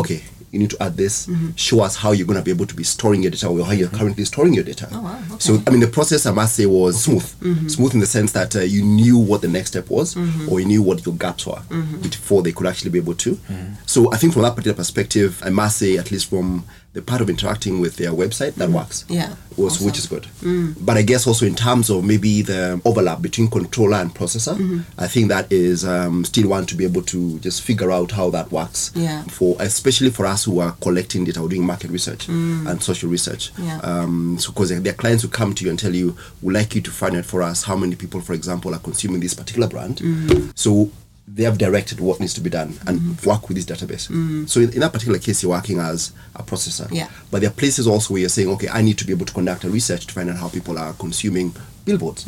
Okay, 0.00 0.20
you 0.52 0.58
need 0.58 0.70
to 0.70 0.82
add 0.82 0.96
this. 0.96 1.26
Mm-hmm. 1.26 1.50
Show 1.56 1.80
us 1.80 1.96
how 1.96 2.12
you're 2.12 2.26
going 2.26 2.38
to 2.38 2.44
be 2.44 2.50
able 2.50 2.66
to 2.66 2.74
be 2.74 2.84
storing 2.84 3.22
your 3.22 3.30
data 3.30 3.48
or 3.48 3.64
how 3.64 3.72
you're 3.72 3.88
mm-hmm. 3.88 3.96
currently 3.96 4.24
storing 4.24 4.54
your 4.54 4.64
data. 4.64 4.88
Oh, 4.92 5.02
wow, 5.02 5.18
okay. 5.32 5.36
So, 5.38 5.62
I 5.66 5.70
mean, 5.70 5.80
the 5.80 5.88
process, 5.88 6.26
I 6.26 6.32
must 6.32 6.56
say, 6.56 6.66
was 6.66 7.02
smooth. 7.04 7.24
Mm-hmm. 7.40 7.68
Smooth 7.68 7.94
in 7.94 8.00
the 8.00 8.06
sense 8.06 8.32
that 8.32 8.54
uh, 8.56 8.60
you 8.60 8.82
knew 8.82 9.18
what 9.18 9.42
the 9.42 9.48
next 9.48 9.68
step 9.70 9.90
was 9.90 10.16
or 10.48 10.60
you 10.60 10.66
knew 10.66 10.82
what 10.82 11.04
your 11.04 11.14
gaps 11.14 11.46
were 11.46 11.60
before 12.02 12.42
they 12.42 12.52
could 12.52 12.66
actually 12.66 12.90
be 12.90 12.98
able 12.98 13.14
to. 13.14 13.38
So, 13.86 14.12
I 14.12 14.16
think 14.16 14.32
from 14.32 14.42
that 14.42 14.54
particular 14.54 14.76
perspective, 14.76 15.42
I 15.44 15.50
must 15.50 15.78
say, 15.78 15.96
at 15.96 16.10
least 16.10 16.30
from 16.30 16.64
the 16.92 17.02
part 17.02 17.20
of 17.20 17.28
interacting 17.28 17.78
with 17.78 17.96
their 17.96 18.10
website, 18.10 18.54
that 18.54 18.70
works. 18.70 19.04
Yeah, 19.06 19.34
Was, 19.58 19.74
awesome. 19.74 19.86
Which 19.86 19.98
is 19.98 20.06
good. 20.06 20.22
Mm. 20.40 20.76
But 20.80 20.96
I 20.96 21.02
guess 21.02 21.26
also 21.26 21.44
in 21.44 21.54
terms 21.54 21.90
of 21.90 22.02
maybe 22.04 22.40
the 22.40 22.80
overlap 22.86 23.20
between 23.20 23.48
controller 23.48 23.98
and 23.98 24.14
processor, 24.14 24.82
I 24.96 25.06
think 25.06 25.28
that 25.28 25.52
is 25.52 25.84
um, 25.84 26.24
still 26.24 26.48
one 26.48 26.64
to 26.66 26.74
be 26.74 26.84
able 26.84 27.02
to 27.02 27.38
just 27.40 27.60
figure 27.62 27.92
out 27.92 28.12
how 28.12 28.30
that 28.30 28.50
works. 28.50 28.92
Yeah. 28.94 29.24
For 29.24 29.56
especially 29.60 30.08
for 30.08 30.24
us 30.24 30.35
who 30.44 30.60
are 30.60 30.72
collecting 30.80 31.24
data, 31.24 31.40
or 31.40 31.48
doing 31.48 31.64
market 31.64 31.90
research 31.90 32.26
mm. 32.26 32.68
and 32.68 32.82
social 32.82 33.08
research. 33.10 33.52
Yeah. 33.58 33.78
Um, 33.78 34.38
so 34.38 34.52
because 34.52 34.68
there 34.80 34.92
are 34.92 34.96
clients 34.96 35.22
who 35.22 35.28
come 35.28 35.54
to 35.54 35.64
you 35.64 35.70
and 35.70 35.78
tell 35.78 35.94
you, 35.94 36.16
"We'd 36.42 36.54
like 36.54 36.74
you 36.74 36.80
to 36.82 36.90
find 36.90 37.16
out 37.16 37.24
for 37.24 37.42
us 37.42 37.64
how 37.64 37.76
many 37.76 37.96
people, 37.96 38.20
for 38.20 38.32
example, 38.32 38.74
are 38.74 38.80
consuming 38.80 39.20
this 39.20 39.34
particular 39.34 39.68
brand." 39.68 39.96
Mm-hmm. 39.96 40.50
So 40.54 40.90
they 41.28 41.42
have 41.42 41.58
directed 41.58 41.98
what 41.98 42.20
needs 42.20 42.34
to 42.34 42.40
be 42.40 42.50
done 42.50 42.78
and 42.86 43.00
mm-hmm. 43.00 43.28
work 43.28 43.48
with 43.48 43.56
this 43.56 43.66
database. 43.66 44.08
Mm-hmm. 44.08 44.46
So 44.46 44.60
in, 44.60 44.72
in 44.72 44.80
that 44.80 44.92
particular 44.92 45.18
case, 45.18 45.42
you're 45.42 45.50
working 45.50 45.80
as 45.80 46.12
a 46.36 46.42
processor. 46.42 46.88
Yeah. 46.92 47.08
But 47.30 47.40
there 47.40 47.50
are 47.50 47.54
places 47.54 47.88
also 47.88 48.14
where 48.14 48.20
you're 48.20 48.28
saying, 48.28 48.48
okay, 48.50 48.68
I 48.68 48.80
need 48.82 48.98
to 48.98 49.04
be 49.04 49.12
able 49.12 49.26
to 49.26 49.32
conduct 49.32 49.64
a 49.64 49.68
research 49.68 50.06
to 50.06 50.14
find 50.14 50.30
out 50.30 50.36
how 50.36 50.48
people 50.48 50.78
are 50.78 50.92
consuming 50.94 51.52
billboards. 51.90 52.26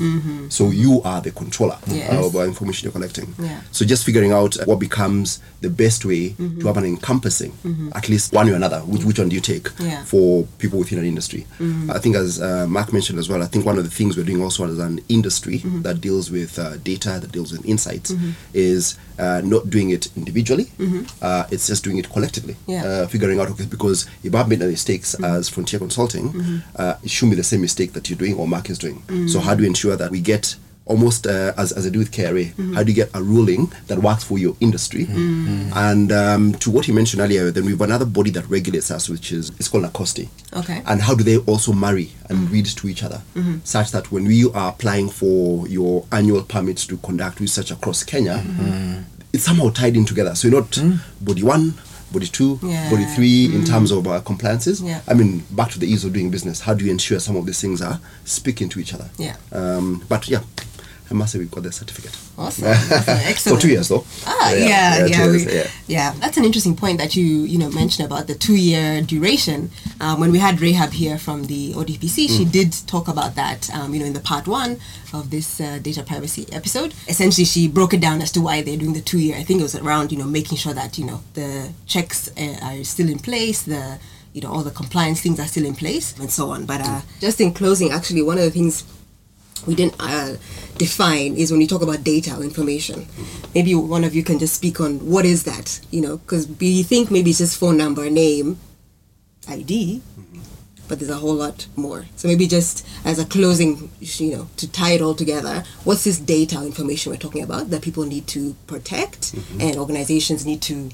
So 0.49 0.71
you 0.71 1.03
are 1.05 1.21
the 1.21 1.33
controller 1.33 1.77
Yes. 1.87 2.13
of 2.25 2.35
uh, 2.37 2.45
information 2.53 2.87
you're 2.87 2.93
collecting. 2.93 3.35
Yeah. 3.39 3.61
So 3.73 3.85
just 3.85 4.05
figuring 4.05 4.33
out 4.33 4.57
what 4.67 4.79
becomes 4.79 5.41
the 5.61 5.69
best 5.69 6.05
way 6.05 6.31
to 6.61 6.67
have 6.69 6.77
an 6.77 6.85
encompassing, 6.85 7.53
at 7.95 8.09
least 8.09 8.33
one 8.33 8.49
or 8.49 8.55
another. 8.55 8.81
Which, 8.81 9.05
which 9.05 9.19
one 9.19 9.29
do 9.29 9.35
you 9.35 9.43
take 9.43 9.69
Yeah. 9.81 10.05
for 10.05 10.45
people 10.59 10.79
within 10.79 10.99
an 11.01 11.05
industry? 11.05 11.47
I 11.91 11.99
think, 11.99 12.17
as 12.17 12.41
uh, 12.41 12.67
Mark 12.69 12.93
mentioned 12.93 13.19
as 13.19 13.29
well, 13.29 13.43
I 13.43 13.47
think 13.47 13.67
one 13.67 13.77
of 13.79 13.85
the 13.85 13.91
things 13.91 14.17
we're 14.17 14.25
doing 14.33 14.43
also 14.43 14.67
as 14.71 14.79
an 14.79 15.01
industry 15.09 15.59
that 15.83 16.01
deals 16.01 16.31
with 16.31 16.59
uh, 16.59 16.77
data, 16.79 17.19
that 17.21 17.33
deals 17.33 17.51
with 17.53 17.65
insights, 17.67 18.13
is 18.55 18.97
uh, 19.19 19.41
not 19.45 19.69
doing 19.69 19.91
it 19.91 20.09
individually. 20.17 20.71
Uh, 21.21 21.45
it's 21.51 21.67
just 21.67 21.83
doing 21.85 21.99
it 21.99 22.09
collectively. 22.11 22.55
Yeah. 22.67 22.85
Uh, 22.85 23.07
figuring 23.09 23.41
out 23.41 23.49
okay, 23.51 23.67
because 23.67 24.07
if 24.23 24.33
I've 24.35 24.49
made 24.49 24.61
mistakes 24.61 25.15
as 25.25 25.49
Frontier 25.49 25.81
Consulting, 25.81 26.63
uh, 26.77 26.95
it 27.03 27.11
shouldn't 27.11 27.33
be 27.33 27.37
the 27.37 27.43
same 27.53 27.61
mistake 27.63 27.93
that 27.95 28.09
you're 28.09 28.19
doing 28.19 28.35
or 28.37 28.47
Mark 28.47 28.71
is 28.71 28.79
doing. 28.79 29.03
So 29.29 29.41
how 29.49 29.55
do 29.55 29.63
we 29.63 29.67
ensure 29.67 29.97
that 29.97 30.11
we 30.11 30.21
get 30.21 30.57
almost 30.85 31.27
uh, 31.27 31.53
as, 31.57 31.73
as 31.73 31.87
I 31.87 31.91
do 31.91 31.99
with 31.99 32.11
KRA, 32.11 32.47
mm-hmm. 32.47 32.75
how 32.75 32.83
do 32.83 32.91
you 32.91 32.95
get 32.95 33.11
a 33.15 33.23
ruling 33.23 33.73
that 33.87 33.99
works 33.99 34.25
for 34.25 34.39
your 34.39 34.57
industry? 34.61 35.05
Mm-hmm. 35.05 35.49
Mm-hmm. 35.49 35.79
And 35.79 36.13
um, 36.13 36.53
to 36.55 36.71
what 36.71 36.89
you 36.89 36.95
mentioned 36.95 37.23
earlier, 37.23 37.51
then 37.51 37.65
we 37.65 37.73
have 37.73 37.81
another 37.81 38.05
body 38.07 38.31
that 38.33 38.49
regulates 38.49 38.91
us, 38.91 39.09
which 39.09 39.33
is 39.33 39.51
it's 39.59 39.69
called 39.69 39.85
NACOSTI. 39.85 40.29
Okay. 40.55 40.83
And 40.87 41.01
how 41.01 41.15
do 41.15 41.25
they 41.25 41.39
also 41.39 41.73
marry 41.73 42.11
and 42.29 42.51
read 42.51 42.67
to 42.67 42.89
each 42.89 43.03
other, 43.03 43.23
such 43.65 43.91
that 43.93 44.11
when 44.13 44.25
we 44.25 44.51
are 44.53 44.71
applying 44.71 45.09
for 45.09 45.67
your 45.69 46.05
annual 46.13 46.43
permits 46.43 46.87
to 46.87 46.97
conduct 46.99 47.41
research 47.41 47.71
across 47.71 48.03
Kenya, 48.03 48.45
it's 49.33 49.45
somehow 49.45 49.71
tied 49.71 49.97
in 49.97 50.05
together. 50.05 50.35
So 50.35 50.49
you're 50.49 50.61
not 50.61 50.79
body 51.21 51.43
one, 51.43 51.75
body 52.13 52.27
two, 52.27 52.59
Yeah. 52.63 52.91
body 52.91 53.05
three 53.05 53.47
in 53.55 53.65
terms 53.65 53.91
of 53.91 54.07
uh, 54.07 54.21
compliances. 54.21 54.81
Yeah. 54.81 55.01
I 55.07 55.15
mean, 55.15 55.45
back 55.51 55.71
to 55.73 55.79
the 55.79 55.87
ease 55.87 56.05
of 56.05 56.13
doing 56.13 56.31
business. 56.31 56.61
How 56.61 56.75
do 56.75 56.85
you 56.85 56.91
ensure 56.91 57.21
some 57.21 57.37
of 57.37 57.47
these 57.47 57.61
things 57.61 57.81
are 57.83 58.01
speaking 58.25 58.69
to 58.71 58.81
each 58.81 58.95
other? 58.95 59.11
Yeah. 59.19 59.37
Um, 59.53 60.05
but 60.09 60.29
yeah, 60.29 60.41
I 61.11 61.15
must 61.15 61.33
say 61.33 61.39
we've 61.39 61.51
got 61.51 61.63
the 61.63 61.73
certificate. 61.73 62.15
Awesome. 62.37 62.67
awesome. 62.69 63.03
Excellent. 63.07 63.59
For 63.61 63.63
two 63.67 63.71
years 63.73 63.89
though. 63.89 64.05
Ah, 64.27 64.53
yeah, 64.53 65.07
yeah, 65.07 65.25
two 65.25 65.33
we- 65.33 65.39
years, 65.39 65.55
yeah. 65.55 65.71
yeah. 65.87 66.15
That's 66.21 66.37
an 66.37 66.45
interesting 66.45 66.77
point 66.77 66.99
that 66.99 67.17
you 67.17 67.25
you 67.25 67.59
know 67.59 67.71
mentioned 67.71 68.07
about 68.07 68.27
the 68.27 68.35
two-year 68.35 69.03
duration. 69.03 69.71
Um, 70.01 70.21
when 70.21 70.31
we 70.31 70.39
had 70.39 70.61
Rahab 70.61 70.91
here 70.93 71.19
from 71.19 71.45
the 71.47 71.73
ODPC, 71.73 72.29
she 72.29 72.45
did 72.45 72.73
talk 72.87 73.09
about 73.09 73.35
that. 73.37 73.71
Um, 73.75 73.95
you 73.95 74.01
know, 74.01 74.07
in 74.07 74.13
the 74.13 74.21
part 74.21 74.47
one 74.47 74.79
of 75.15 75.31
this 75.31 75.61
uh, 75.61 75.79
data 75.81 76.03
privacy 76.03 76.47
episode, 76.53 76.93
essentially 77.09 77.45
she 77.47 77.69
broke 77.69 77.95
it 77.95 78.01
down 78.01 78.21
as 78.21 78.31
to 78.33 78.41
why 78.43 78.61
they're 78.63 78.77
doing 78.77 78.93
the 78.93 79.01
two-year. 79.01 79.37
I 79.37 79.45
think 79.45 79.61
it 79.61 79.63
was 79.63 79.75
around 79.77 80.13
you 80.13 80.19
know 80.19 80.27
making 80.27 80.59
sure 80.59 80.75
that 80.75 80.99
you 80.99 81.07
know 81.07 81.21
the 81.35 81.73
checks 81.87 82.31
uh, 82.37 82.59
are 82.63 82.85
still 82.85 83.09
in 83.09 83.19
place. 83.19 83.63
The 83.63 83.99
you 84.35 84.43
know 84.43 84.53
all 84.53 84.63
the 84.63 84.71
compliance 84.71 85.23
things 85.23 85.41
are 85.41 85.47
still 85.47 85.65
in 85.65 85.75
place 85.75 86.15
and 86.19 86.31
so 86.31 86.51
on. 86.51 86.67
But 86.67 86.83
uh, 86.83 87.01
just 87.19 87.41
in 87.41 87.55
closing, 87.55 87.91
actually, 87.93 88.23
one 88.23 88.37
of 88.37 88.45
the 88.45 88.51
things 88.51 88.85
we 89.67 89.75
didn't 89.75 89.97
uh, 90.01 90.37
define 90.77 91.37
is 91.37 91.51
when 91.51 91.61
you 91.61 91.67
talk 91.67 91.83
about 91.83 92.05
data 92.05 92.37
or 92.37 92.43
information. 92.43 93.07
Maybe 93.55 93.75
one 93.75 94.05
of 94.05 94.15
you 94.15 94.23
can 94.23 94.39
just 94.39 94.55
speak 94.55 94.81
on 94.81 94.99
what 95.11 95.25
is 95.25 95.45
that, 95.45 95.81
you 95.91 96.01
know, 96.01 96.19
because 96.19 96.49
we 96.49 96.83
think 96.83 97.11
maybe 97.11 97.31
it's 97.31 97.39
just 97.39 97.59
phone 97.59 97.77
number, 97.77 98.09
name, 98.11 98.59
ID, 99.49 100.03
but 100.89 100.99
there's 100.99 101.11
a 101.11 101.17
whole 101.17 101.35
lot 101.35 101.67
more. 101.77 102.07
So 102.17 102.29
maybe 102.29 102.47
just 102.47 102.87
as 103.05 103.19
a 103.19 103.27
closing, 103.27 103.91
you 104.01 104.37
know, 104.37 104.49
to 104.57 104.71
tie 104.71 104.93
it 104.93 105.03
all 105.03 105.15
together, 105.15 105.65
what's 105.85 106.05
this 106.05 106.19
data 106.19 106.59
or 106.59 106.65
information 106.65 107.13
we're 107.13 107.19
talking 107.19 107.43
about 107.43 107.71
that 107.71 107.83
people 107.83 108.05
need 108.05 108.27
to 108.29 108.55
protect 108.67 109.35
and 109.61 109.77
organizations 109.77 110.47
need 110.47 110.63
to, 110.63 110.91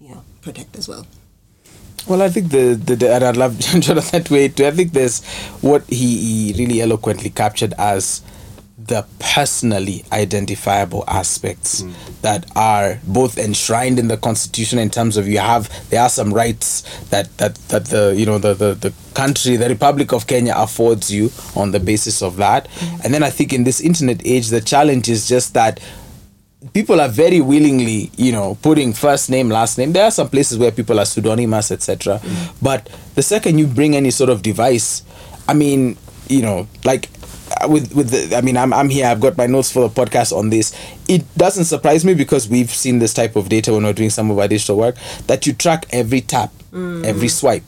you 0.00 0.08
know, 0.08 0.22
protect 0.42 0.76
as 0.76 0.88
well? 0.88 1.06
Well, 2.06 2.22
I 2.22 2.28
think 2.28 2.50
the, 2.50 2.74
the, 2.74 2.96
the 2.96 3.14
and 3.14 3.24
I'd 3.24 3.36
love 3.36 3.58
Jonathan 3.80 4.24
to 4.24 4.34
wait 4.34 4.56
too. 4.56 4.66
I 4.66 4.70
think 4.70 4.92
there's 4.92 5.24
what 5.60 5.84
he, 5.88 6.52
he 6.52 6.54
really 6.58 6.80
eloquently 6.80 7.30
captured 7.30 7.74
as 7.78 8.22
the 8.88 9.04
personally 9.18 10.04
identifiable 10.12 11.04
aspects 11.08 11.82
hmm. 11.82 11.92
that 12.22 12.46
are 12.56 13.00
both 13.06 13.36
enshrined 13.36 13.98
in 13.98 14.08
the 14.08 14.16
constitution 14.16 14.78
in 14.78 14.88
terms 14.88 15.16
of 15.16 15.28
you 15.28 15.38
have 15.38 15.68
there 15.90 16.00
are 16.00 16.08
some 16.08 16.32
rights 16.32 16.82
that 17.10 17.36
that, 17.38 17.56
that 17.68 17.86
the 17.86 18.14
you 18.16 18.24
know 18.24 18.38
the, 18.38 18.54
the 18.54 18.74
the 18.74 18.92
country 19.14 19.56
the 19.56 19.68
republic 19.68 20.12
of 20.12 20.26
kenya 20.26 20.54
affords 20.56 21.12
you 21.12 21.30
on 21.56 21.72
the 21.72 21.80
basis 21.80 22.22
of 22.22 22.36
that. 22.36 22.66
Hmm. 22.68 23.00
And 23.04 23.14
then 23.14 23.22
i 23.22 23.30
think 23.30 23.52
in 23.52 23.64
this 23.64 23.80
internet 23.80 24.24
age 24.24 24.48
the 24.48 24.60
challenge 24.60 25.08
is 25.08 25.28
just 25.28 25.54
that 25.54 25.80
people 26.72 27.00
are 27.00 27.08
very 27.08 27.40
willingly, 27.40 28.10
you 28.16 28.32
know, 28.32 28.56
putting 28.62 28.92
first 28.92 29.30
name, 29.30 29.48
last 29.48 29.78
name. 29.78 29.92
There 29.92 30.04
are 30.04 30.10
some 30.10 30.28
places 30.28 30.58
where 30.58 30.72
people 30.72 30.98
are 30.98 31.04
pseudonymous, 31.04 31.70
etc. 31.70 32.18
Mm. 32.18 32.54
But 32.62 32.88
the 33.14 33.22
second 33.22 33.58
you 33.58 33.66
bring 33.66 33.94
any 33.96 34.10
sort 34.10 34.30
of 34.30 34.42
device, 34.42 35.02
I 35.48 35.54
mean, 35.54 35.96
you 36.28 36.42
know, 36.42 36.66
like 36.84 37.08
uh, 37.60 37.68
with 37.68 37.94
with 37.94 38.10
the, 38.10 38.36
I 38.36 38.40
mean, 38.40 38.56
I'm 38.56 38.72
I'm 38.72 38.88
here. 38.88 39.06
I've 39.06 39.20
got 39.20 39.36
my 39.36 39.46
notes 39.46 39.70
for 39.70 39.88
the 39.88 39.88
podcast 39.88 40.36
on 40.36 40.50
this. 40.50 40.76
It 41.08 41.24
doesn't 41.36 41.64
surprise 41.64 42.04
me 42.04 42.14
because 42.14 42.48
we've 42.48 42.70
seen 42.70 42.98
this 42.98 43.14
type 43.14 43.36
of 43.36 43.48
data 43.48 43.72
when 43.72 43.84
we're 43.84 43.92
doing 43.92 44.10
some 44.10 44.30
of 44.30 44.38
our 44.38 44.48
digital 44.48 44.76
work 44.76 44.96
that 45.26 45.46
you 45.46 45.52
track 45.52 45.86
every 45.90 46.20
tap, 46.20 46.52
mm. 46.72 47.04
every 47.04 47.28
mm. 47.28 47.30
swipe, 47.30 47.64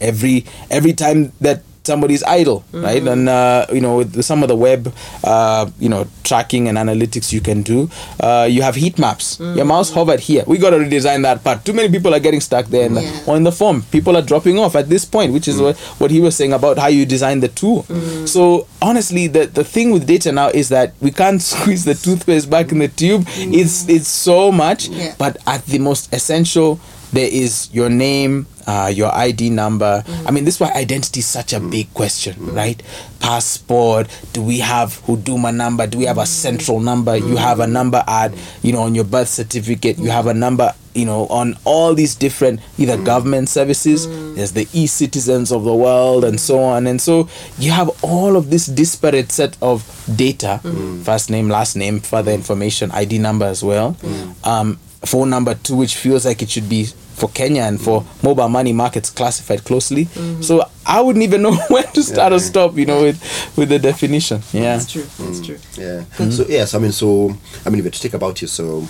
every 0.00 0.44
every 0.70 0.92
time 0.92 1.32
that 1.40 1.62
somebody's 1.86 2.22
idle 2.24 2.64
right? 2.72 3.02
And 3.06 3.28
uh, 3.28 3.66
you 3.72 3.80
know 3.80 3.96
with 3.98 4.22
some 4.24 4.42
of 4.42 4.48
the 4.48 4.56
web 4.56 4.92
uh, 5.22 5.70
you 5.78 5.88
know 5.88 6.06
tracking 6.24 6.68
and 6.68 6.78
analytics 6.78 7.32
you 7.32 7.40
can 7.40 7.62
do 7.62 7.90
uh, 8.20 8.46
you 8.50 8.62
have 8.62 8.74
heat 8.74 8.98
maps. 8.98 9.38
Your 9.40 9.64
mouse 9.64 9.90
hovered 9.92 10.20
here. 10.20 10.44
We 10.46 10.58
got 10.58 10.70
to 10.70 10.76
redesign 10.78 11.22
that 11.22 11.44
part. 11.44 11.64
Too 11.64 11.72
many 11.74 11.88
people 11.90 12.14
are 12.14 12.20
getting 12.20 12.40
stuck 12.40 12.66
there 12.66 12.86
in 12.86 12.94
the, 12.94 13.02
Yeah. 13.02 13.20
or 13.26 13.36
in 13.36 13.42
the 13.44 13.52
form. 13.52 13.82
People 13.90 14.16
are 14.16 14.22
dropping 14.22 14.58
off 14.58 14.74
at 14.76 14.88
this 14.88 15.04
point 15.04 15.32
which 15.32 15.46
is 15.48 15.60
what, 15.60 15.76
what 16.00 16.10
he 16.10 16.20
was 16.20 16.36
saying 16.36 16.52
about 16.52 16.78
how 16.78 16.86
you 16.88 17.04
design 17.06 17.40
the 17.40 17.48
tool. 17.48 17.82
So 18.26 18.66
honestly 18.80 19.26
the, 19.26 19.46
the 19.46 19.64
thing 19.64 19.90
with 19.90 20.06
data 20.06 20.32
now 20.32 20.48
is 20.48 20.68
that 20.70 20.94
we 21.00 21.10
can't 21.10 21.42
squeeze 21.52 21.84
the 21.84 21.94
toothpaste 21.94 22.48
back 22.48 22.72
in 22.72 22.78
the 22.78 22.88
tube. 22.88 23.24
It's 23.36 23.88
it's 23.88 24.08
so 24.08 24.50
much 24.50 24.88
Yeah. 24.88 25.14
but 25.18 25.36
at 25.46 25.64
the 25.66 25.78
most 25.78 26.12
essential 26.14 26.80
there 27.14 27.28
is 27.30 27.68
your 27.72 27.88
name 27.88 28.46
uh, 28.66 28.90
your 28.94 29.14
ID 29.14 29.50
number. 29.50 30.02
I 30.26 30.30
mean, 30.30 30.44
this 30.44 30.54
is 30.56 30.60
why 30.60 30.72
identity 30.72 31.20
is 31.20 31.26
such 31.26 31.52
a 31.52 31.60
mm. 31.60 31.70
big 31.70 31.92
question, 31.94 32.34
mm. 32.34 32.56
right? 32.56 32.82
Passport. 33.20 34.08
Do 34.32 34.42
we 34.42 34.58
have 34.60 35.00
Huduma 35.06 35.54
number? 35.54 35.86
Do 35.86 35.98
we 35.98 36.04
have 36.04 36.18
a 36.18 36.26
central 36.26 36.80
number? 36.80 37.16
You 37.16 37.34
mm. 37.34 37.38
have 37.38 37.60
a 37.60 37.66
number 37.66 38.02
at, 38.06 38.32
you 38.62 38.72
know, 38.72 38.80
on 38.80 38.94
your 38.94 39.04
birth 39.04 39.28
certificate. 39.28 39.98
You 39.98 40.10
have 40.10 40.26
a 40.26 40.34
number, 40.34 40.72
you 40.94 41.04
know, 41.04 41.26
on 41.26 41.56
all 41.64 41.94
these 41.94 42.14
different 42.14 42.60
either 42.78 42.96
government 43.02 43.48
services. 43.48 44.06
There's 44.34 44.52
the 44.52 44.68
e-citizens 44.72 45.52
of 45.52 45.64
the 45.64 45.74
world 45.74 46.24
and 46.24 46.38
so 46.40 46.60
on. 46.60 46.86
And 46.86 47.00
so 47.00 47.28
you 47.58 47.70
have 47.70 47.90
all 48.02 48.36
of 48.36 48.50
this 48.50 48.66
disparate 48.66 49.30
set 49.32 49.56
of 49.62 49.84
data, 50.16 50.60
first 51.04 51.30
name, 51.30 51.48
last 51.48 51.76
name, 51.76 52.00
further 52.00 52.32
information, 52.32 52.90
ID 52.92 53.18
number 53.18 53.46
as 53.46 53.62
well. 53.62 53.96
Um, 54.42 54.78
phone 55.04 55.28
number 55.30 55.54
too, 55.54 55.76
which 55.76 55.96
feels 55.96 56.24
like 56.24 56.40
it 56.42 56.48
should 56.50 56.68
be 56.68 56.88
for 57.14 57.28
Kenya 57.30 57.62
and 57.62 57.80
for 57.80 58.04
mobile 58.22 58.48
money 58.48 58.72
markets 58.72 59.10
classified 59.10 59.64
closely. 59.64 60.04
So 60.40 60.68
I 60.86 61.00
wouldn't 61.00 61.22
even 61.22 61.42
know 61.42 61.54
where 61.68 61.84
to 61.84 62.02
start 62.02 62.32
or 62.32 62.38
stop, 62.38 62.76
you 62.76 62.86
know, 62.86 63.02
with 63.02 63.56
with 63.56 63.68
the 63.68 63.78
definition. 63.78 64.42
Yeah. 64.52 64.76
That's 64.76 64.92
true. 64.92 65.06
That's 65.18 65.40
true. 65.40 65.58
Yeah. 65.76 66.04
So 66.30 66.44
yes, 66.48 66.74
I 66.74 66.78
mean, 66.78 66.92
so 66.92 67.30
I 67.64 67.70
mean, 67.70 67.78
if 67.78 67.84
you 67.84 67.90
to 67.90 68.00
take 68.00 68.14
about 68.14 68.42
you, 68.42 68.48
so 68.48 68.80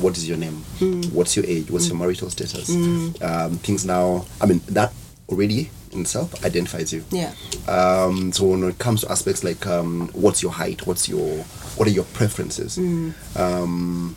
what 0.00 0.16
is 0.16 0.28
your 0.28 0.38
name? 0.38 0.64
Mm. 0.78 1.12
What's 1.12 1.36
your 1.36 1.44
age? 1.46 1.70
What's 1.70 1.88
your 1.88 1.96
marital 1.96 2.30
status? 2.30 2.70
Um, 2.70 3.58
things 3.58 3.84
now. 3.84 4.24
I 4.40 4.46
mean, 4.46 4.60
that 4.68 4.92
already 5.28 5.70
in 5.92 6.02
itself 6.02 6.44
identifies 6.44 6.92
you. 6.92 7.04
Yeah. 7.10 7.32
Um, 7.68 8.32
so 8.32 8.46
when 8.46 8.62
it 8.64 8.78
comes 8.78 9.02
to 9.02 9.10
aspects 9.10 9.44
like 9.44 9.66
um, 9.66 10.08
what's 10.12 10.42
your 10.42 10.52
height, 10.52 10.86
what's 10.86 11.08
your 11.08 11.44
what 11.76 11.88
are 11.88 11.90
your 11.90 12.04
preferences, 12.04 12.78
um, 13.36 14.14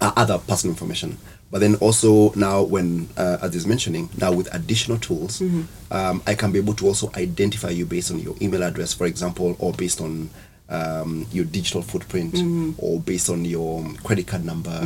uh, 0.00 0.12
other 0.16 0.38
personal 0.38 0.72
information. 0.74 1.18
But 1.54 1.60
then 1.60 1.76
also 1.76 2.32
now, 2.34 2.64
when 2.64 3.08
uh, 3.16 3.38
as 3.40 3.54
is 3.54 3.64
mentioning, 3.64 4.10
now 4.18 4.32
with 4.32 4.52
additional 4.52 4.98
tools, 4.98 5.40
um, 5.92 6.20
I 6.26 6.34
can 6.34 6.50
be 6.50 6.58
able 6.58 6.74
to 6.74 6.88
also 6.88 7.12
identify 7.14 7.68
you 7.68 7.86
based 7.86 8.10
on 8.10 8.18
your 8.18 8.34
email 8.42 8.64
address, 8.64 8.92
for 8.92 9.06
example, 9.06 9.54
or 9.60 9.72
based 9.72 10.00
on 10.00 10.30
um, 10.74 11.26
your 11.32 11.44
digital 11.44 11.82
footprint, 11.82 12.34
or 12.78 13.00
based 13.00 13.30
on 13.30 13.44
your 13.44 13.84
credit 14.02 14.26
card 14.26 14.44
number, 14.44 14.78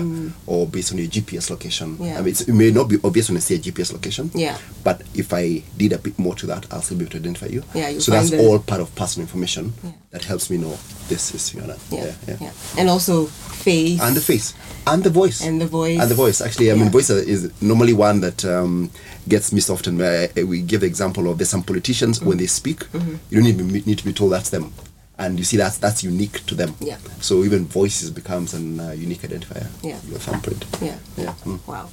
or 0.46 0.66
based 0.66 0.92
on 0.92 0.98
your 0.98 1.08
GPS 1.08 1.50
location. 1.50 1.96
Yeah. 2.00 2.18
I 2.18 2.22
mean, 2.22 2.34
it 2.34 2.48
may 2.48 2.70
not 2.70 2.88
be 2.88 2.98
obvious 3.04 3.28
when 3.28 3.36
I 3.36 3.40
say 3.40 3.58
GPS 3.58 3.92
location. 3.92 4.30
Yeah. 4.34 4.58
But 4.84 5.02
if 5.14 5.32
I 5.32 5.62
did 5.76 5.92
a 5.92 5.98
bit 5.98 6.18
more 6.18 6.34
to 6.36 6.46
that, 6.46 6.66
I'll 6.70 6.82
still 6.82 6.98
be 6.98 7.04
able 7.04 7.12
to 7.12 7.18
identify 7.18 7.46
you. 7.46 7.62
Yeah, 7.74 7.98
so 7.98 8.12
that's 8.12 8.30
the- 8.30 8.38
all 8.40 8.58
part 8.58 8.80
of 8.80 8.94
personal 8.94 9.24
information 9.26 9.72
Yeah. 9.84 9.92
that 10.12 10.24
helps 10.24 10.50
me 10.50 10.56
know 10.58 10.78
this 11.08 11.34
is 11.34 11.50
Fiona. 11.50 11.76
Yeah. 11.90 12.12
Yeah. 12.26 12.50
And 12.76 12.88
also 12.88 13.26
face. 13.26 14.00
And 14.00 14.14
the 14.16 14.20
face. 14.20 14.54
And 14.86 15.02
the 15.04 15.10
voice. 15.10 15.40
And 15.42 15.60
the 15.60 15.66
voice. 15.66 16.00
And 16.00 16.10
the 16.10 16.14
voice. 16.14 16.40
Actually, 16.40 16.70
I 16.70 16.74
mean, 16.74 16.90
voice 16.90 17.10
is 17.10 17.50
normally 17.60 17.92
one 17.92 18.20
that 18.20 18.44
um, 18.44 18.90
gets 19.28 19.52
missed 19.52 19.70
often. 19.70 20.00
Uh, 20.00 20.28
we 20.46 20.62
give 20.62 20.80
the 20.80 20.86
example 20.86 21.28
of 21.30 21.38
there's 21.38 21.48
some 21.50 21.62
politicians, 21.62 22.22
when 22.22 22.38
they 22.38 22.46
speak, 22.46 22.78
Mm-hmm. 22.92 23.14
you 23.30 23.38
don't 23.40 23.48
even 23.48 23.68
need 23.68 23.98
to 23.98 24.04
be 24.04 24.12
told 24.12 24.32
that's 24.32 24.50
them. 24.50 24.72
And 25.18 25.38
you 25.38 25.44
see 25.44 25.56
that's 25.56 25.78
that's 25.78 26.04
unique 26.04 26.46
to 26.46 26.54
them. 26.54 26.74
Yeah. 26.80 26.98
So 27.20 27.42
even 27.44 27.66
voices 27.66 28.10
becomes 28.10 28.54
an 28.54 28.78
uh, 28.80 28.90
unique 28.92 29.22
identifier. 29.22 29.66
Yeah. 29.82 29.98
Your 30.08 30.18
thumbprint. 30.20 30.64
Yeah. 30.80 30.96
Yeah. 31.16 31.34
Mm. 31.44 31.66
Wow. 31.66 31.88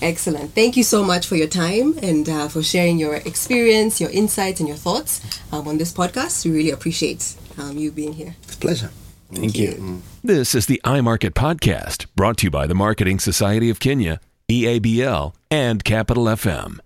Excellent. 0.00 0.54
Thank 0.54 0.76
you 0.76 0.82
so 0.82 1.04
much 1.04 1.26
for 1.26 1.36
your 1.36 1.48
time 1.48 1.98
and 2.02 2.28
uh, 2.28 2.48
for 2.48 2.62
sharing 2.62 2.98
your 2.98 3.16
experience, 3.16 4.00
your 4.00 4.10
insights, 4.10 4.60
and 4.60 4.68
your 4.68 4.78
thoughts 4.78 5.20
um, 5.52 5.68
on 5.68 5.78
this 5.78 5.92
podcast. 5.92 6.44
We 6.44 6.52
really 6.52 6.70
appreciate 6.70 7.34
um, 7.58 7.78
you 7.78 7.90
being 7.92 8.14
here. 8.14 8.34
It's 8.42 8.54
a 8.54 8.58
pleasure. 8.58 8.90
Thank 9.32 9.56
you. 9.56 10.02
This 10.22 10.54
is 10.54 10.66
the 10.66 10.80
iMarket 10.84 11.30
Podcast, 11.30 12.06
brought 12.14 12.38
to 12.38 12.46
you 12.46 12.50
by 12.50 12.66
the 12.66 12.74
Marketing 12.74 13.18
Society 13.18 13.68
of 13.70 13.80
Kenya, 13.80 14.20
EABL, 14.48 15.34
and 15.50 15.82
Capital 15.82 16.24
FM. 16.24 16.78